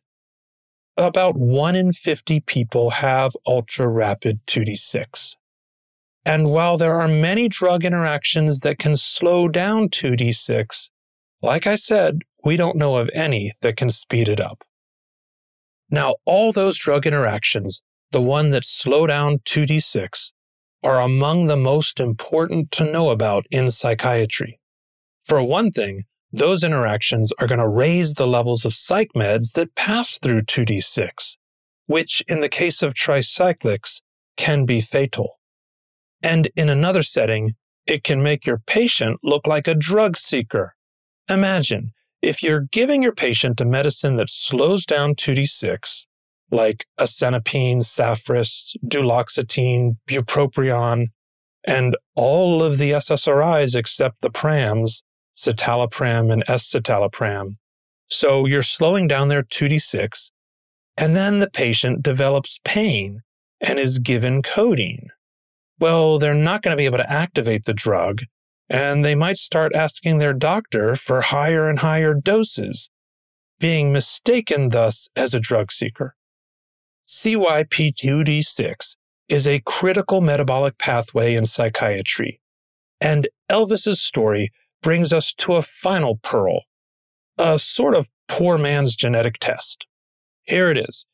About 0.98 1.36
1 1.36 1.76
in 1.76 1.92
50 1.92 2.40
people 2.40 2.90
have 2.90 3.36
ultra 3.46 3.86
rapid 3.86 4.44
2D6. 4.48 5.36
And 6.24 6.50
while 6.50 6.76
there 6.76 7.00
are 7.00 7.06
many 7.06 7.48
drug 7.48 7.84
interactions 7.84 8.60
that 8.60 8.80
can 8.80 8.96
slow 8.96 9.46
down 9.46 9.90
2D6, 9.90 10.90
like 11.40 11.68
I 11.68 11.76
said, 11.76 12.22
we 12.44 12.56
don't 12.56 12.76
know 12.76 12.96
of 12.96 13.10
any 13.14 13.52
that 13.60 13.76
can 13.76 13.92
speed 13.92 14.26
it 14.26 14.40
up. 14.40 14.64
Now, 15.88 16.16
all 16.24 16.50
those 16.50 16.76
drug 16.76 17.06
interactions, 17.06 17.80
the 18.10 18.20
one 18.20 18.48
that 18.50 18.64
slow 18.64 19.06
down 19.06 19.38
2D6, 19.44 20.32
are 20.82 21.00
among 21.00 21.46
the 21.46 21.56
most 21.56 22.00
important 22.00 22.72
to 22.72 22.90
know 22.90 23.10
about 23.10 23.46
in 23.52 23.70
psychiatry. 23.70 24.58
For 25.24 25.44
one 25.44 25.70
thing, 25.70 26.06
those 26.32 26.62
interactions 26.62 27.32
are 27.38 27.46
going 27.46 27.60
to 27.60 27.68
raise 27.68 28.14
the 28.14 28.26
levels 28.26 28.64
of 28.64 28.74
psych 28.74 29.10
meds 29.16 29.52
that 29.52 29.74
pass 29.74 30.18
through 30.18 30.42
2D6, 30.42 31.36
which 31.86 32.22
in 32.28 32.40
the 32.40 32.48
case 32.48 32.82
of 32.82 32.94
tricyclics 32.94 34.02
can 34.36 34.64
be 34.64 34.80
fatal. 34.80 35.38
And 36.22 36.50
in 36.56 36.68
another 36.68 37.02
setting, 37.02 37.54
it 37.86 38.04
can 38.04 38.22
make 38.22 38.44
your 38.44 38.58
patient 38.58 39.18
look 39.22 39.46
like 39.46 39.66
a 39.66 39.74
drug 39.74 40.16
seeker. 40.16 40.74
Imagine 41.30 41.92
if 42.20 42.42
you're 42.42 42.66
giving 42.72 43.02
your 43.02 43.14
patient 43.14 43.60
a 43.60 43.64
medicine 43.64 44.16
that 44.16 44.28
slows 44.30 44.84
down 44.84 45.14
2D6, 45.14 46.06
like 46.50 46.86
asenapine, 46.98 47.84
Saphris, 47.84 48.74
duloxetine, 48.84 49.96
bupropion, 50.06 51.06
and 51.64 51.96
all 52.14 52.62
of 52.62 52.78
the 52.78 52.92
SSRIs 52.92 53.76
except 53.76 54.20
the 54.20 54.30
prams, 54.30 55.02
citalopram 55.38 56.32
and 56.32 56.44
escitalopram. 56.46 57.56
So 58.08 58.46
you're 58.46 58.62
slowing 58.62 59.06
down 59.06 59.28
their 59.28 59.42
2D6, 59.42 60.30
and 60.96 61.14
then 61.14 61.38
the 61.38 61.50
patient 61.50 62.02
develops 62.02 62.58
pain 62.64 63.20
and 63.60 63.78
is 63.78 63.98
given 63.98 64.42
codeine. 64.42 65.08
Well, 65.78 66.18
they're 66.18 66.34
not 66.34 66.62
going 66.62 66.72
to 66.72 66.80
be 66.80 66.86
able 66.86 66.98
to 66.98 67.12
activate 67.12 67.64
the 67.64 67.74
drug, 67.74 68.22
and 68.68 69.04
they 69.04 69.14
might 69.14 69.38
start 69.38 69.74
asking 69.74 70.18
their 70.18 70.32
doctor 70.32 70.96
for 70.96 71.20
higher 71.20 71.68
and 71.68 71.78
higher 71.78 72.14
doses, 72.14 72.90
being 73.60 73.92
mistaken 73.92 74.70
thus 74.70 75.08
as 75.14 75.34
a 75.34 75.40
drug 75.40 75.70
seeker. 75.70 76.16
CYP2D6 77.06 78.96
is 79.28 79.46
a 79.46 79.60
critical 79.60 80.20
metabolic 80.20 80.78
pathway 80.78 81.34
in 81.34 81.46
psychiatry, 81.46 82.40
and 83.00 83.28
Elvis's 83.48 84.00
story 84.00 84.50
brings 84.82 85.12
us 85.12 85.32
to 85.34 85.54
a 85.54 85.62
final 85.62 86.16
pearl, 86.22 86.62
a 87.36 87.58
sort 87.58 87.94
of 87.94 88.08
poor 88.28 88.58
man's 88.58 88.94
genetic 88.94 89.38
test. 89.40 89.86
Here 90.44 90.70
it 90.70 90.78
is. 90.78 91.06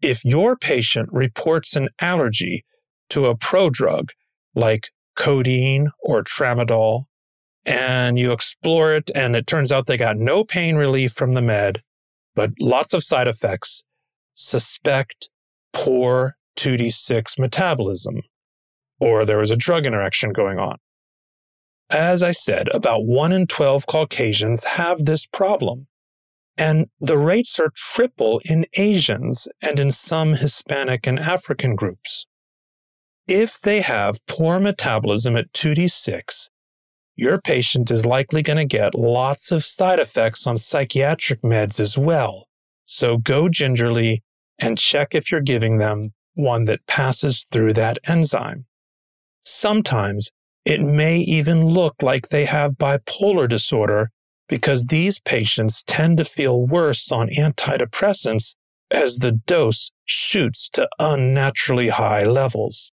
If 0.00 0.24
your 0.24 0.56
patient 0.56 1.08
reports 1.12 1.74
an 1.74 1.88
allergy 2.00 2.64
to 3.10 3.26
a 3.26 3.36
prodrug 3.36 4.10
like 4.54 4.90
codeine 5.16 5.90
or 6.02 6.22
tramadol, 6.22 7.04
and 7.64 8.18
you 8.18 8.32
explore 8.32 8.94
it, 8.94 9.10
and 9.14 9.36
it 9.36 9.46
turns 9.46 9.70
out 9.70 9.86
they 9.86 9.96
got 9.96 10.16
no 10.16 10.44
pain 10.44 10.76
relief 10.76 11.12
from 11.12 11.34
the 11.34 11.42
med, 11.42 11.82
but 12.34 12.52
lots 12.60 12.94
of 12.94 13.04
side 13.04 13.28
effects, 13.28 13.82
suspect 14.32 15.28
poor 15.72 16.36
2D6 16.56 17.38
metabolism, 17.38 18.22
or 19.00 19.24
there 19.24 19.38
was 19.38 19.50
a 19.50 19.56
drug 19.56 19.84
interaction 19.84 20.32
going 20.32 20.58
on. 20.58 20.76
As 21.90 22.22
I 22.22 22.32
said, 22.32 22.68
about 22.74 23.06
1 23.06 23.32
in 23.32 23.46
12 23.46 23.86
Caucasians 23.86 24.64
have 24.64 25.04
this 25.04 25.24
problem. 25.24 25.86
And 26.58 26.86
the 27.00 27.16
rates 27.16 27.58
are 27.60 27.72
triple 27.74 28.40
in 28.44 28.66
Asians 28.76 29.48
and 29.62 29.78
in 29.78 29.90
some 29.90 30.34
Hispanic 30.34 31.06
and 31.06 31.18
African 31.18 31.76
groups. 31.76 32.26
If 33.26 33.60
they 33.60 33.80
have 33.80 34.24
poor 34.26 34.58
metabolism 34.58 35.36
at 35.36 35.52
2D6, 35.52 36.48
your 37.14 37.40
patient 37.40 37.90
is 37.90 38.04
likely 38.04 38.42
going 38.42 38.58
to 38.58 38.64
get 38.64 38.94
lots 38.94 39.50
of 39.50 39.64
side 39.64 39.98
effects 39.98 40.46
on 40.46 40.58
psychiatric 40.58 41.42
meds 41.42 41.80
as 41.80 41.96
well. 41.96 42.48
So 42.84 43.18
go 43.18 43.48
gingerly 43.48 44.22
and 44.58 44.78
check 44.78 45.08
if 45.14 45.30
you're 45.30 45.40
giving 45.40 45.78
them 45.78 46.12
one 46.34 46.64
that 46.64 46.86
passes 46.86 47.46
through 47.50 47.74
that 47.74 47.98
enzyme. 48.08 48.66
Sometimes 49.42 50.30
it 50.68 50.82
may 50.82 51.16
even 51.20 51.64
look 51.64 51.94
like 52.02 52.28
they 52.28 52.44
have 52.44 52.72
bipolar 52.72 53.48
disorder 53.48 54.10
because 54.50 54.84
these 54.84 55.18
patients 55.18 55.82
tend 55.82 56.18
to 56.18 56.26
feel 56.26 56.66
worse 56.66 57.10
on 57.10 57.30
antidepressants 57.30 58.54
as 58.90 59.20
the 59.20 59.32
dose 59.32 59.90
shoots 60.04 60.68
to 60.74 60.86
unnaturally 60.98 61.88
high 61.88 62.22
levels. 62.22 62.92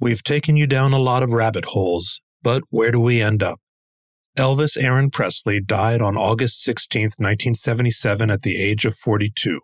We've 0.00 0.22
taken 0.22 0.56
you 0.56 0.68
down 0.68 0.92
a 0.92 1.00
lot 1.00 1.24
of 1.24 1.32
rabbit 1.32 1.64
holes, 1.64 2.20
but 2.40 2.62
where 2.70 2.92
do 2.92 3.00
we 3.00 3.20
end 3.20 3.42
up? 3.42 3.58
Elvis 4.38 4.80
Aaron 4.80 5.10
Presley 5.10 5.60
died 5.60 6.00
on 6.00 6.16
August 6.16 6.62
16, 6.62 7.02
1977, 7.18 8.30
at 8.30 8.42
the 8.42 8.62
age 8.62 8.84
of 8.84 8.94
42. 8.94 9.58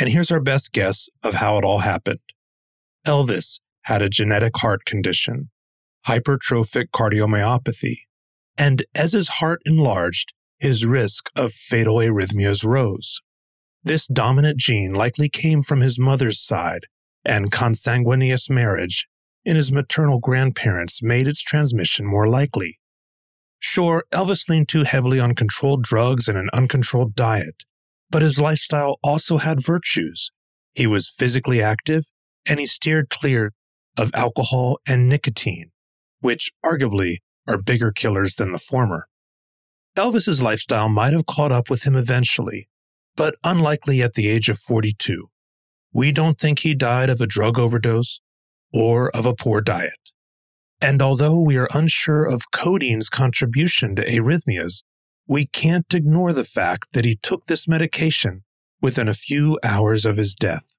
And 0.00 0.08
here's 0.08 0.32
our 0.32 0.40
best 0.40 0.72
guess 0.72 1.08
of 1.22 1.34
how 1.34 1.56
it 1.56 1.64
all 1.64 1.80
happened. 1.80 2.18
Elvis 3.06 3.60
had 3.82 4.02
a 4.02 4.08
genetic 4.08 4.56
heart 4.56 4.84
condition 4.84 5.50
hypertrophic 6.06 6.86
cardiomyopathy, 6.92 7.98
and 8.56 8.84
as 8.94 9.12
his 9.12 9.28
heart 9.28 9.60
enlarged, 9.66 10.32
his 10.58 10.84
risk 10.84 11.30
of 11.36 11.52
fatal 11.52 11.96
arrhythmias 11.96 12.64
rose. 12.64 13.20
This 13.84 14.06
dominant 14.08 14.58
gene 14.58 14.92
likely 14.92 15.28
came 15.28 15.62
from 15.62 15.80
his 15.80 15.98
mother's 15.98 16.40
side, 16.40 16.86
and 17.24 17.52
consanguineous 17.52 18.50
marriage 18.50 19.06
in 19.44 19.56
his 19.56 19.70
maternal 19.70 20.18
grandparents 20.18 21.02
made 21.02 21.28
its 21.28 21.42
transmission 21.42 22.04
more 22.04 22.28
likely. 22.28 22.78
Sure, 23.60 24.04
Elvis 24.12 24.48
leaned 24.48 24.68
too 24.68 24.84
heavily 24.84 25.20
on 25.20 25.34
controlled 25.34 25.82
drugs 25.82 26.28
and 26.28 26.36
an 26.36 26.50
uncontrolled 26.52 27.14
diet, 27.14 27.64
but 28.10 28.22
his 28.22 28.40
lifestyle 28.40 28.98
also 29.02 29.38
had 29.38 29.64
virtues. 29.64 30.30
He 30.74 30.86
was 30.86 31.10
physically 31.10 31.62
active, 31.62 32.06
and 32.48 32.58
he 32.58 32.66
steered 32.66 33.10
clear 33.10 33.52
of 33.96 34.10
alcohol 34.14 34.78
and 34.86 35.08
nicotine 35.08 35.70
which 36.20 36.50
arguably 36.64 37.18
are 37.46 37.60
bigger 37.60 37.92
killers 37.92 38.34
than 38.34 38.52
the 38.52 38.58
former. 38.58 39.08
Elvis's 39.96 40.42
lifestyle 40.42 40.88
might 40.88 41.12
have 41.12 41.26
caught 41.26 41.52
up 41.52 41.68
with 41.68 41.84
him 41.84 41.96
eventually, 41.96 42.68
but 43.16 43.34
unlikely 43.44 44.02
at 44.02 44.14
the 44.14 44.28
age 44.28 44.48
of 44.48 44.58
42. 44.58 45.28
We 45.92 46.12
don't 46.12 46.38
think 46.38 46.60
he 46.60 46.74
died 46.74 47.10
of 47.10 47.20
a 47.20 47.26
drug 47.26 47.58
overdose 47.58 48.20
or 48.72 49.10
of 49.16 49.26
a 49.26 49.34
poor 49.34 49.60
diet. 49.60 50.12
And 50.80 51.02
although 51.02 51.42
we 51.42 51.56
are 51.56 51.68
unsure 51.74 52.24
of 52.24 52.52
codeine's 52.52 53.08
contribution 53.08 53.96
to 53.96 54.04
arrhythmias, 54.04 54.84
we 55.26 55.46
can't 55.46 55.92
ignore 55.92 56.32
the 56.32 56.44
fact 56.44 56.92
that 56.92 57.04
he 57.04 57.18
took 57.20 57.46
this 57.46 57.66
medication 57.66 58.44
within 58.80 59.08
a 59.08 59.14
few 59.14 59.58
hours 59.64 60.06
of 60.06 60.16
his 60.16 60.34
death. 60.34 60.76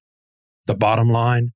The 0.66 0.76
bottom 0.76 1.10
line 1.10 1.52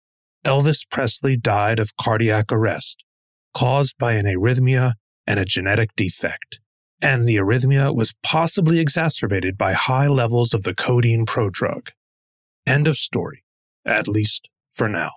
Elvis 0.45 0.85
Presley 0.89 1.37
died 1.37 1.79
of 1.79 1.95
cardiac 1.95 2.51
arrest, 2.51 3.03
caused 3.53 3.97
by 3.97 4.13
an 4.13 4.25
arrhythmia 4.25 4.93
and 5.25 5.39
a 5.39 5.45
genetic 5.45 5.95
defect. 5.95 6.59
And 7.01 7.27
the 7.27 7.35
arrhythmia 7.35 7.93
was 7.95 8.13
possibly 8.23 8.79
exacerbated 8.79 9.57
by 9.57 9.73
high 9.73 10.07
levels 10.07 10.53
of 10.53 10.61
the 10.63 10.73
codeine 10.73 11.25
prodrug. 11.25 11.89
End 12.65 12.87
of 12.87 12.95
story, 12.95 13.43
at 13.85 14.07
least 14.07 14.49
for 14.71 14.87
now. 14.87 15.11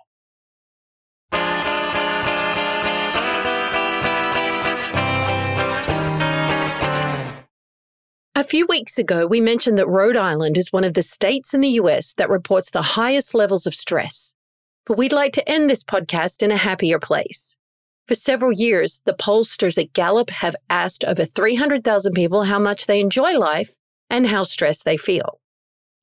A 8.37 8.43
few 8.43 8.67
weeks 8.67 8.99
ago, 8.99 9.25
we 9.25 9.41
mentioned 9.41 9.79
that 9.79 9.87
Rhode 9.87 10.15
Island 10.15 10.57
is 10.57 10.71
one 10.71 10.83
of 10.83 10.93
the 10.93 11.01
states 11.01 11.55
in 11.55 11.61
the 11.61 11.69
US 11.69 12.13
that 12.13 12.29
reports 12.29 12.69
the 12.69 12.83
highest 12.83 13.33
levels 13.33 13.65
of 13.65 13.73
stress. 13.73 14.31
But 14.85 14.97
we'd 14.97 15.11
like 15.11 15.33
to 15.33 15.49
end 15.49 15.69
this 15.69 15.83
podcast 15.83 16.43
in 16.43 16.51
a 16.51 16.57
happier 16.57 16.99
place. 16.99 17.55
For 18.07 18.15
several 18.15 18.53
years, 18.53 19.01
the 19.05 19.13
pollsters 19.13 19.77
at 19.77 19.91
Gallup 19.91 20.29
have 20.29 20.55
asked 20.69 21.03
over 21.03 21.25
300,000 21.25 22.13
people 22.13 22.43
how 22.43 22.57
much 22.57 22.85
they 22.85 23.01
enjoy 23.01 23.37
life 23.37 23.75
and 24.09 24.27
how 24.27 24.43
stressed 24.43 24.85
they 24.85 24.95
feel. 24.95 25.41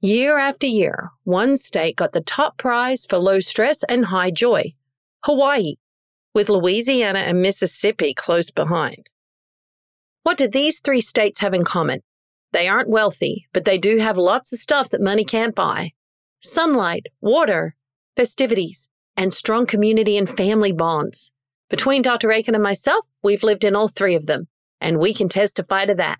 Year 0.02 0.36
after 0.36 0.66
year, 0.66 1.12
one 1.22 1.56
state 1.56 1.96
got 1.96 2.12
the 2.12 2.20
top 2.20 2.58
prize 2.58 3.06
for 3.06 3.16
low 3.16 3.40
stress 3.40 3.82
and 3.88 4.06
high 4.06 4.30
joy 4.30 4.74
Hawaii, 5.24 5.76
with 6.34 6.50
Louisiana 6.50 7.20
and 7.20 7.40
Mississippi 7.40 8.12
close 8.12 8.50
behind. 8.50 9.08
What 10.22 10.36
do 10.36 10.46
these 10.46 10.80
three 10.80 11.00
states 11.00 11.40
have 11.40 11.54
in 11.54 11.64
common? 11.64 12.00
They 12.52 12.68
aren't 12.68 12.90
wealthy, 12.90 13.46
but 13.54 13.64
they 13.64 13.78
do 13.78 13.96
have 13.96 14.18
lots 14.18 14.52
of 14.52 14.58
stuff 14.58 14.90
that 14.90 15.00
money 15.00 15.24
can't 15.24 15.54
buy 15.54 15.92
sunlight, 16.40 17.06
water, 17.22 17.74
festivities, 18.16 18.88
and 19.16 19.32
strong 19.32 19.64
community 19.64 20.18
and 20.18 20.28
family 20.28 20.72
bonds. 20.72 21.32
Between 21.70 22.02
Dr. 22.02 22.30
Aiken 22.30 22.54
and 22.54 22.62
myself, 22.62 23.06
we've 23.22 23.42
lived 23.42 23.64
in 23.64 23.74
all 23.74 23.88
three 23.88 24.14
of 24.14 24.26
them, 24.26 24.48
and 24.80 24.98
we 24.98 25.14
can 25.14 25.28
testify 25.28 25.86
to 25.86 25.94
that. 25.94 26.18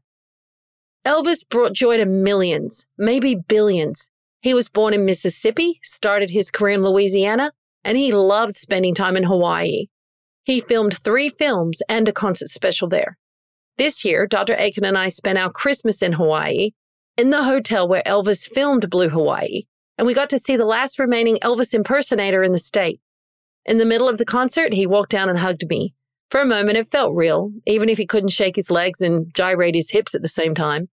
Elvis 1.04 1.46
brought 1.48 1.74
joy 1.74 1.98
to 1.98 2.06
millions, 2.06 2.86
maybe 2.96 3.34
billions. 3.34 4.08
He 4.40 4.54
was 4.54 4.70
born 4.70 4.94
in 4.94 5.04
Mississippi, 5.04 5.80
started 5.82 6.30
his 6.30 6.50
career 6.50 6.74
in 6.74 6.82
Louisiana, 6.82 7.52
and 7.84 7.98
he 7.98 8.12
loved 8.12 8.54
spending 8.54 8.94
time 8.94 9.16
in 9.16 9.24
Hawaii. 9.24 9.88
He 10.44 10.60
filmed 10.60 10.96
three 10.96 11.28
films 11.28 11.82
and 11.88 12.08
a 12.08 12.12
concert 12.12 12.48
special 12.48 12.88
there. 12.88 13.18
This 13.76 14.04
year, 14.04 14.26
Dr. 14.26 14.54
Aiken 14.56 14.84
and 14.84 14.96
I 14.96 15.08
spent 15.08 15.38
our 15.38 15.50
Christmas 15.50 16.00
in 16.00 16.12
Hawaii 16.12 16.70
in 17.16 17.30
the 17.30 17.44
hotel 17.44 17.86
where 17.86 18.02
Elvis 18.04 18.50
filmed 18.50 18.88
Blue 18.88 19.08
Hawaii, 19.08 19.64
and 19.98 20.06
we 20.06 20.14
got 20.14 20.30
to 20.30 20.38
see 20.38 20.56
the 20.56 20.64
last 20.64 20.98
remaining 20.98 21.36
Elvis 21.42 21.74
impersonator 21.74 22.42
in 22.42 22.52
the 22.52 22.58
state. 22.58 23.00
In 23.66 23.78
the 23.78 23.86
middle 23.86 24.08
of 24.08 24.18
the 24.18 24.24
concert, 24.24 24.74
he 24.74 24.86
walked 24.86 25.10
down 25.10 25.28
and 25.28 25.38
hugged 25.38 25.68
me. 25.68 25.94
For 26.30 26.40
a 26.40 26.46
moment, 26.46 26.76
it 26.76 26.86
felt 26.86 27.14
real, 27.14 27.52
even 27.66 27.88
if 27.88 27.98
he 27.98 28.06
couldn't 28.06 28.30
shake 28.30 28.56
his 28.56 28.70
legs 28.70 29.00
and 29.00 29.32
gyrate 29.34 29.74
his 29.74 29.90
hips 29.90 30.14
at 30.14 30.22
the 30.22 30.28
same 30.28 30.54
time. 30.54 30.88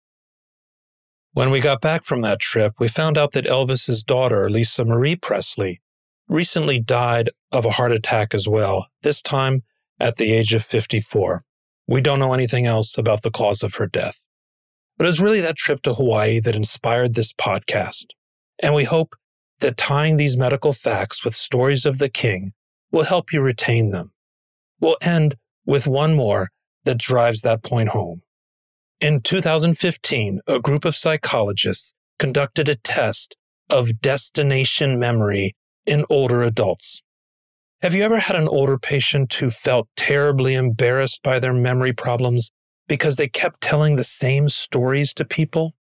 When 1.34 1.52
we 1.52 1.60
got 1.60 1.82
back 1.82 2.04
from 2.04 2.22
that 2.22 2.40
trip, 2.40 2.74
we 2.80 2.88
found 2.88 3.18
out 3.18 3.32
that 3.34 3.46
Elvis's 3.46 4.04
daughter, 4.04 4.50
Lisa 4.50 4.84
Marie 4.84 5.16
Presley, 5.16 5.82
recently 6.28 6.80
died 6.80 7.30
of 7.52 7.66
a 7.66 7.72
heart 7.72 7.92
attack 7.92 8.34
as 8.34 8.48
well, 8.48 8.88
this 9.04 9.22
time 9.22 9.64
at 10.00 10.16
the 10.16 10.34
age 10.34 10.54
of 10.54 10.64
54. 10.64 11.44
We 11.88 12.02
don't 12.02 12.20
know 12.20 12.34
anything 12.34 12.66
else 12.66 12.98
about 12.98 13.22
the 13.22 13.32
cause 13.32 13.64
of 13.64 13.76
her 13.76 13.88
death. 13.88 14.26
But 14.98 15.06
it 15.06 15.10
was 15.10 15.22
really 15.22 15.42
that 15.42 15.56
trip 15.56 15.84
to 15.84 15.94
Hawaii 15.94 16.40
that 16.40 16.56
inspired 16.56 17.14
this 17.14 17.32
podcast. 17.32 18.08
And 18.62 18.74
we 18.74 18.86
hope 18.86 19.16
that 19.60 19.78
tying 19.78 20.18
these 20.18 20.38
medical 20.38 20.74
facts 20.74 21.24
with 21.24 21.36
stories 21.36 21.86
of 21.86 22.00
the 22.00 22.10
king 22.10 22.54
will 22.92 23.04
help 23.04 23.34
you 23.34 23.42
retain 23.42 23.92
them. 23.92 24.12
We'll 24.80 24.98
end 25.02 25.36
with 25.66 25.88
one 25.88 26.16
more 26.16 26.50
that 26.86 26.98
drives 26.98 27.42
that 27.42 27.64
point 27.64 27.90
home. 27.90 28.22
In 29.00 29.22
2015, 29.22 30.40
a 30.48 30.60
group 30.60 30.86
of 30.86 30.96
psychologists 30.96 31.94
conducted 32.18 32.68
a 32.68 32.76
test 32.76 33.36
of 33.70 34.02
destination 34.02 35.00
memory 35.00 35.56
in 35.86 36.06
older 36.10 36.42
adults. 36.42 37.02
Have 37.82 37.94
you 37.94 38.04
ever 38.04 38.20
had 38.20 38.36
an 38.36 38.48
older 38.48 38.80
patient 38.80 39.32
who 39.36 39.52
felt 39.52 39.88
terribly 39.96 40.56
embarrassed 40.56 41.22
by 41.22 41.38
their 41.38 41.54
memory 41.54 41.94
problems 41.94 42.52
because 42.88 43.18
they 43.18 43.28
kept 43.28 43.62
telling 43.62 43.96
the 43.96 44.04
same 44.04 44.50
stories 44.50 45.14
to 45.14 45.26
people? 45.26 45.76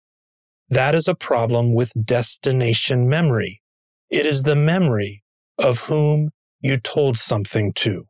That 0.69 0.95
is 0.95 1.09
a 1.09 1.14
problem 1.14 1.73
with 1.73 1.92
destination 2.05 3.09
memory. 3.09 3.62
It 4.11 4.27
is 4.27 4.42
the 4.42 4.57
memory 4.57 5.23
of 5.59 5.81
whom 5.81 6.31
you 6.61 6.79
told 6.79 7.16
something 7.16 7.73
to. 7.75 8.05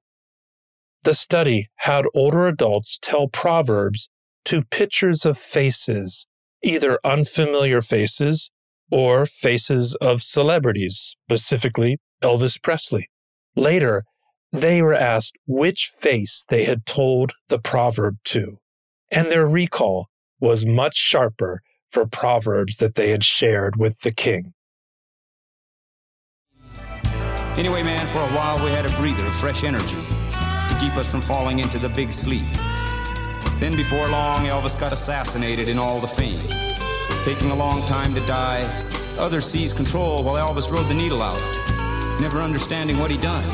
The 1.04 1.14
study 1.14 1.68
had 1.76 2.04
older 2.14 2.46
adults 2.46 2.98
tell 3.00 3.28
proverbs 3.28 4.08
to 4.46 4.62
pictures 4.62 5.24
of 5.24 5.38
faces, 5.38 6.26
either 6.62 6.98
unfamiliar 7.04 7.80
faces 7.80 8.50
or 8.90 9.26
faces 9.26 9.94
of 9.96 10.22
celebrities, 10.22 11.14
specifically 11.24 11.98
Elvis 12.22 12.60
Presley. 12.60 13.08
Later, 13.54 14.04
they 14.52 14.80
were 14.82 14.94
asked 14.94 15.36
which 15.46 15.92
face 15.98 16.44
they 16.48 16.64
had 16.64 16.86
told 16.86 17.32
the 17.48 17.58
proverb 17.58 18.16
to, 18.24 18.58
and 19.10 19.28
their 19.28 19.46
recall 19.46 20.06
was 20.40 20.66
much 20.66 20.96
sharper 20.96 21.62
for 21.88 22.06
proverbs 22.06 22.76
that 22.78 22.94
they 22.94 23.10
had 23.10 23.24
shared 23.24 23.76
with 23.76 24.00
the 24.00 24.12
king. 24.12 24.52
Anyway, 27.58 27.82
man, 27.82 28.06
for 28.08 28.18
a 28.18 28.36
while 28.36 28.62
we 28.64 28.70
had 28.70 28.86
a 28.86 28.90
breather 28.96 29.26
of 29.26 29.34
fresh 29.34 29.64
energy 29.64 29.96
to 29.96 30.76
keep 30.80 30.94
us 30.96 31.06
from 31.06 31.20
falling 31.20 31.58
into 31.58 31.78
the 31.78 31.88
big 31.88 32.12
sleep. 32.12 32.46
Then, 33.58 33.74
before 33.76 34.08
long, 34.08 34.44
Elvis 34.44 34.78
got 34.78 34.92
assassinated 34.92 35.68
in 35.68 35.78
all 35.78 36.00
the 36.00 36.06
fame. 36.06 36.46
Taking 37.24 37.50
a 37.50 37.54
long 37.54 37.80
time 37.88 38.14
to 38.14 38.24
die, 38.26 38.64
others 39.18 39.46
seized 39.46 39.76
control 39.76 40.22
while 40.22 40.36
Elvis 40.36 40.70
rode 40.70 40.88
the 40.88 40.94
needle 40.94 41.22
out 41.22 41.40
never 42.20 42.40
understanding 42.40 42.98
what 42.98 43.10
he'd 43.10 43.20
done. 43.20 43.44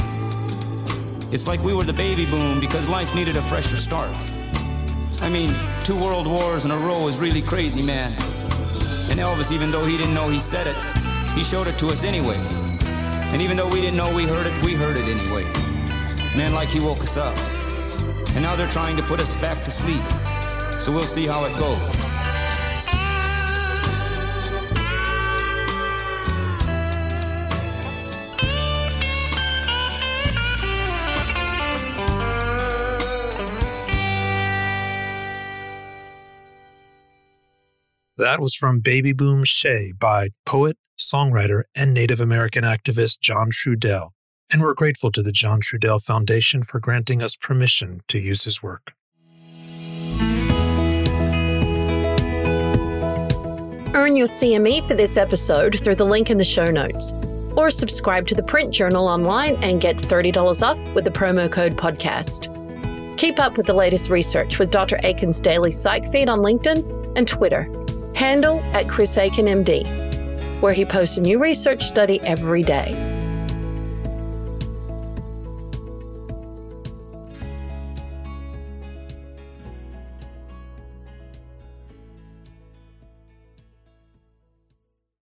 It's 1.32 1.46
like 1.46 1.62
we 1.62 1.74
were 1.74 1.84
the 1.84 1.92
baby 1.92 2.26
boom 2.26 2.60
because 2.60 2.88
life 2.88 3.14
needed 3.14 3.36
a 3.36 3.42
fresher 3.42 3.76
start. 3.76 4.10
I 5.20 5.28
mean, 5.28 5.54
two 5.82 5.98
world 6.00 6.26
wars 6.26 6.64
in 6.64 6.70
a 6.70 6.76
row 6.76 7.08
is 7.08 7.18
really 7.18 7.42
crazy, 7.42 7.82
man. 7.82 8.12
And 9.10 9.18
Elvis, 9.18 9.52
even 9.52 9.70
though 9.70 9.84
he 9.84 9.96
didn't 9.96 10.14
know 10.14 10.28
he 10.28 10.40
said 10.40 10.66
it, 10.66 10.76
he 11.32 11.42
showed 11.42 11.66
it 11.66 11.78
to 11.78 11.88
us 11.88 12.04
anyway. 12.04 12.38
And 13.32 13.40
even 13.40 13.56
though 13.56 13.68
we 13.68 13.80
didn't 13.80 13.96
know 13.96 14.14
we 14.14 14.26
heard 14.26 14.46
it, 14.46 14.62
we 14.62 14.74
heard 14.74 14.98
it 14.98 15.04
anyway. 15.04 15.44
Man, 16.36 16.52
like 16.52 16.68
he 16.68 16.80
woke 16.80 17.00
us 17.00 17.16
up. 17.16 17.36
And 18.34 18.42
now 18.42 18.54
they're 18.56 18.68
trying 18.68 18.96
to 18.98 19.02
put 19.02 19.20
us 19.20 19.40
back 19.40 19.64
to 19.64 19.70
sleep. 19.70 20.04
So 20.78 20.92
we'll 20.92 21.06
see 21.06 21.26
how 21.26 21.44
it 21.44 21.56
goes. 21.56 21.78
That 38.18 38.40
was 38.40 38.54
from 38.54 38.80
Baby 38.80 39.12
Boom 39.12 39.42
Che 39.44 39.94
by 39.98 40.28
poet, 40.44 40.76
songwriter, 41.02 41.62
and 41.76 41.92
Native 41.92 42.20
American 42.20 42.64
activist 42.64 43.20
John 43.20 43.50
Trudell. 43.50 44.10
And 44.50 44.62
we're 44.62 44.74
grateful 44.74 45.10
to 45.12 45.22
the 45.22 45.32
John 45.32 45.60
Trudell 45.60 46.02
Foundation 46.02 46.62
for 46.62 46.80
granting 46.80 47.22
us 47.22 47.36
permission 47.36 48.00
to 48.08 48.18
use 48.18 48.44
his 48.44 48.62
work. 48.62 48.92
Earn 53.94 54.16
your 54.16 54.26
CME 54.26 54.86
for 54.88 54.94
this 54.94 55.16
episode 55.16 55.78
through 55.82 55.96
the 55.96 56.06
link 56.06 56.30
in 56.30 56.38
the 56.38 56.44
show 56.44 56.70
notes. 56.70 57.12
Or 57.56 57.70
subscribe 57.70 58.26
to 58.28 58.34
the 58.34 58.42
print 58.42 58.72
journal 58.72 59.06
online 59.06 59.56
and 59.62 59.80
get 59.80 59.96
$30 59.96 60.62
off 60.62 60.78
with 60.94 61.04
the 61.04 61.10
promo 61.10 61.50
code 61.50 61.76
podcast. 61.76 62.48
Keep 63.18 63.38
up 63.38 63.56
with 63.56 63.66
the 63.66 63.74
latest 63.74 64.10
research 64.10 64.58
with 64.58 64.70
Dr. 64.70 64.98
Aiken's 65.02 65.40
daily 65.40 65.72
psych 65.72 66.10
feed 66.10 66.28
on 66.28 66.40
LinkedIn 66.40 67.16
and 67.16 67.28
Twitter 67.28 67.70
handle 68.14 68.60
at 68.72 68.88
Chris 68.88 69.16
Aiken 69.16 69.46
MD, 69.46 69.84
where 70.62 70.72
he 70.72 70.84
posts 70.84 71.16
a 71.16 71.20
new 71.20 71.38
research 71.38 71.82
study 71.84 72.20
every 72.22 72.62
day. 72.62 73.11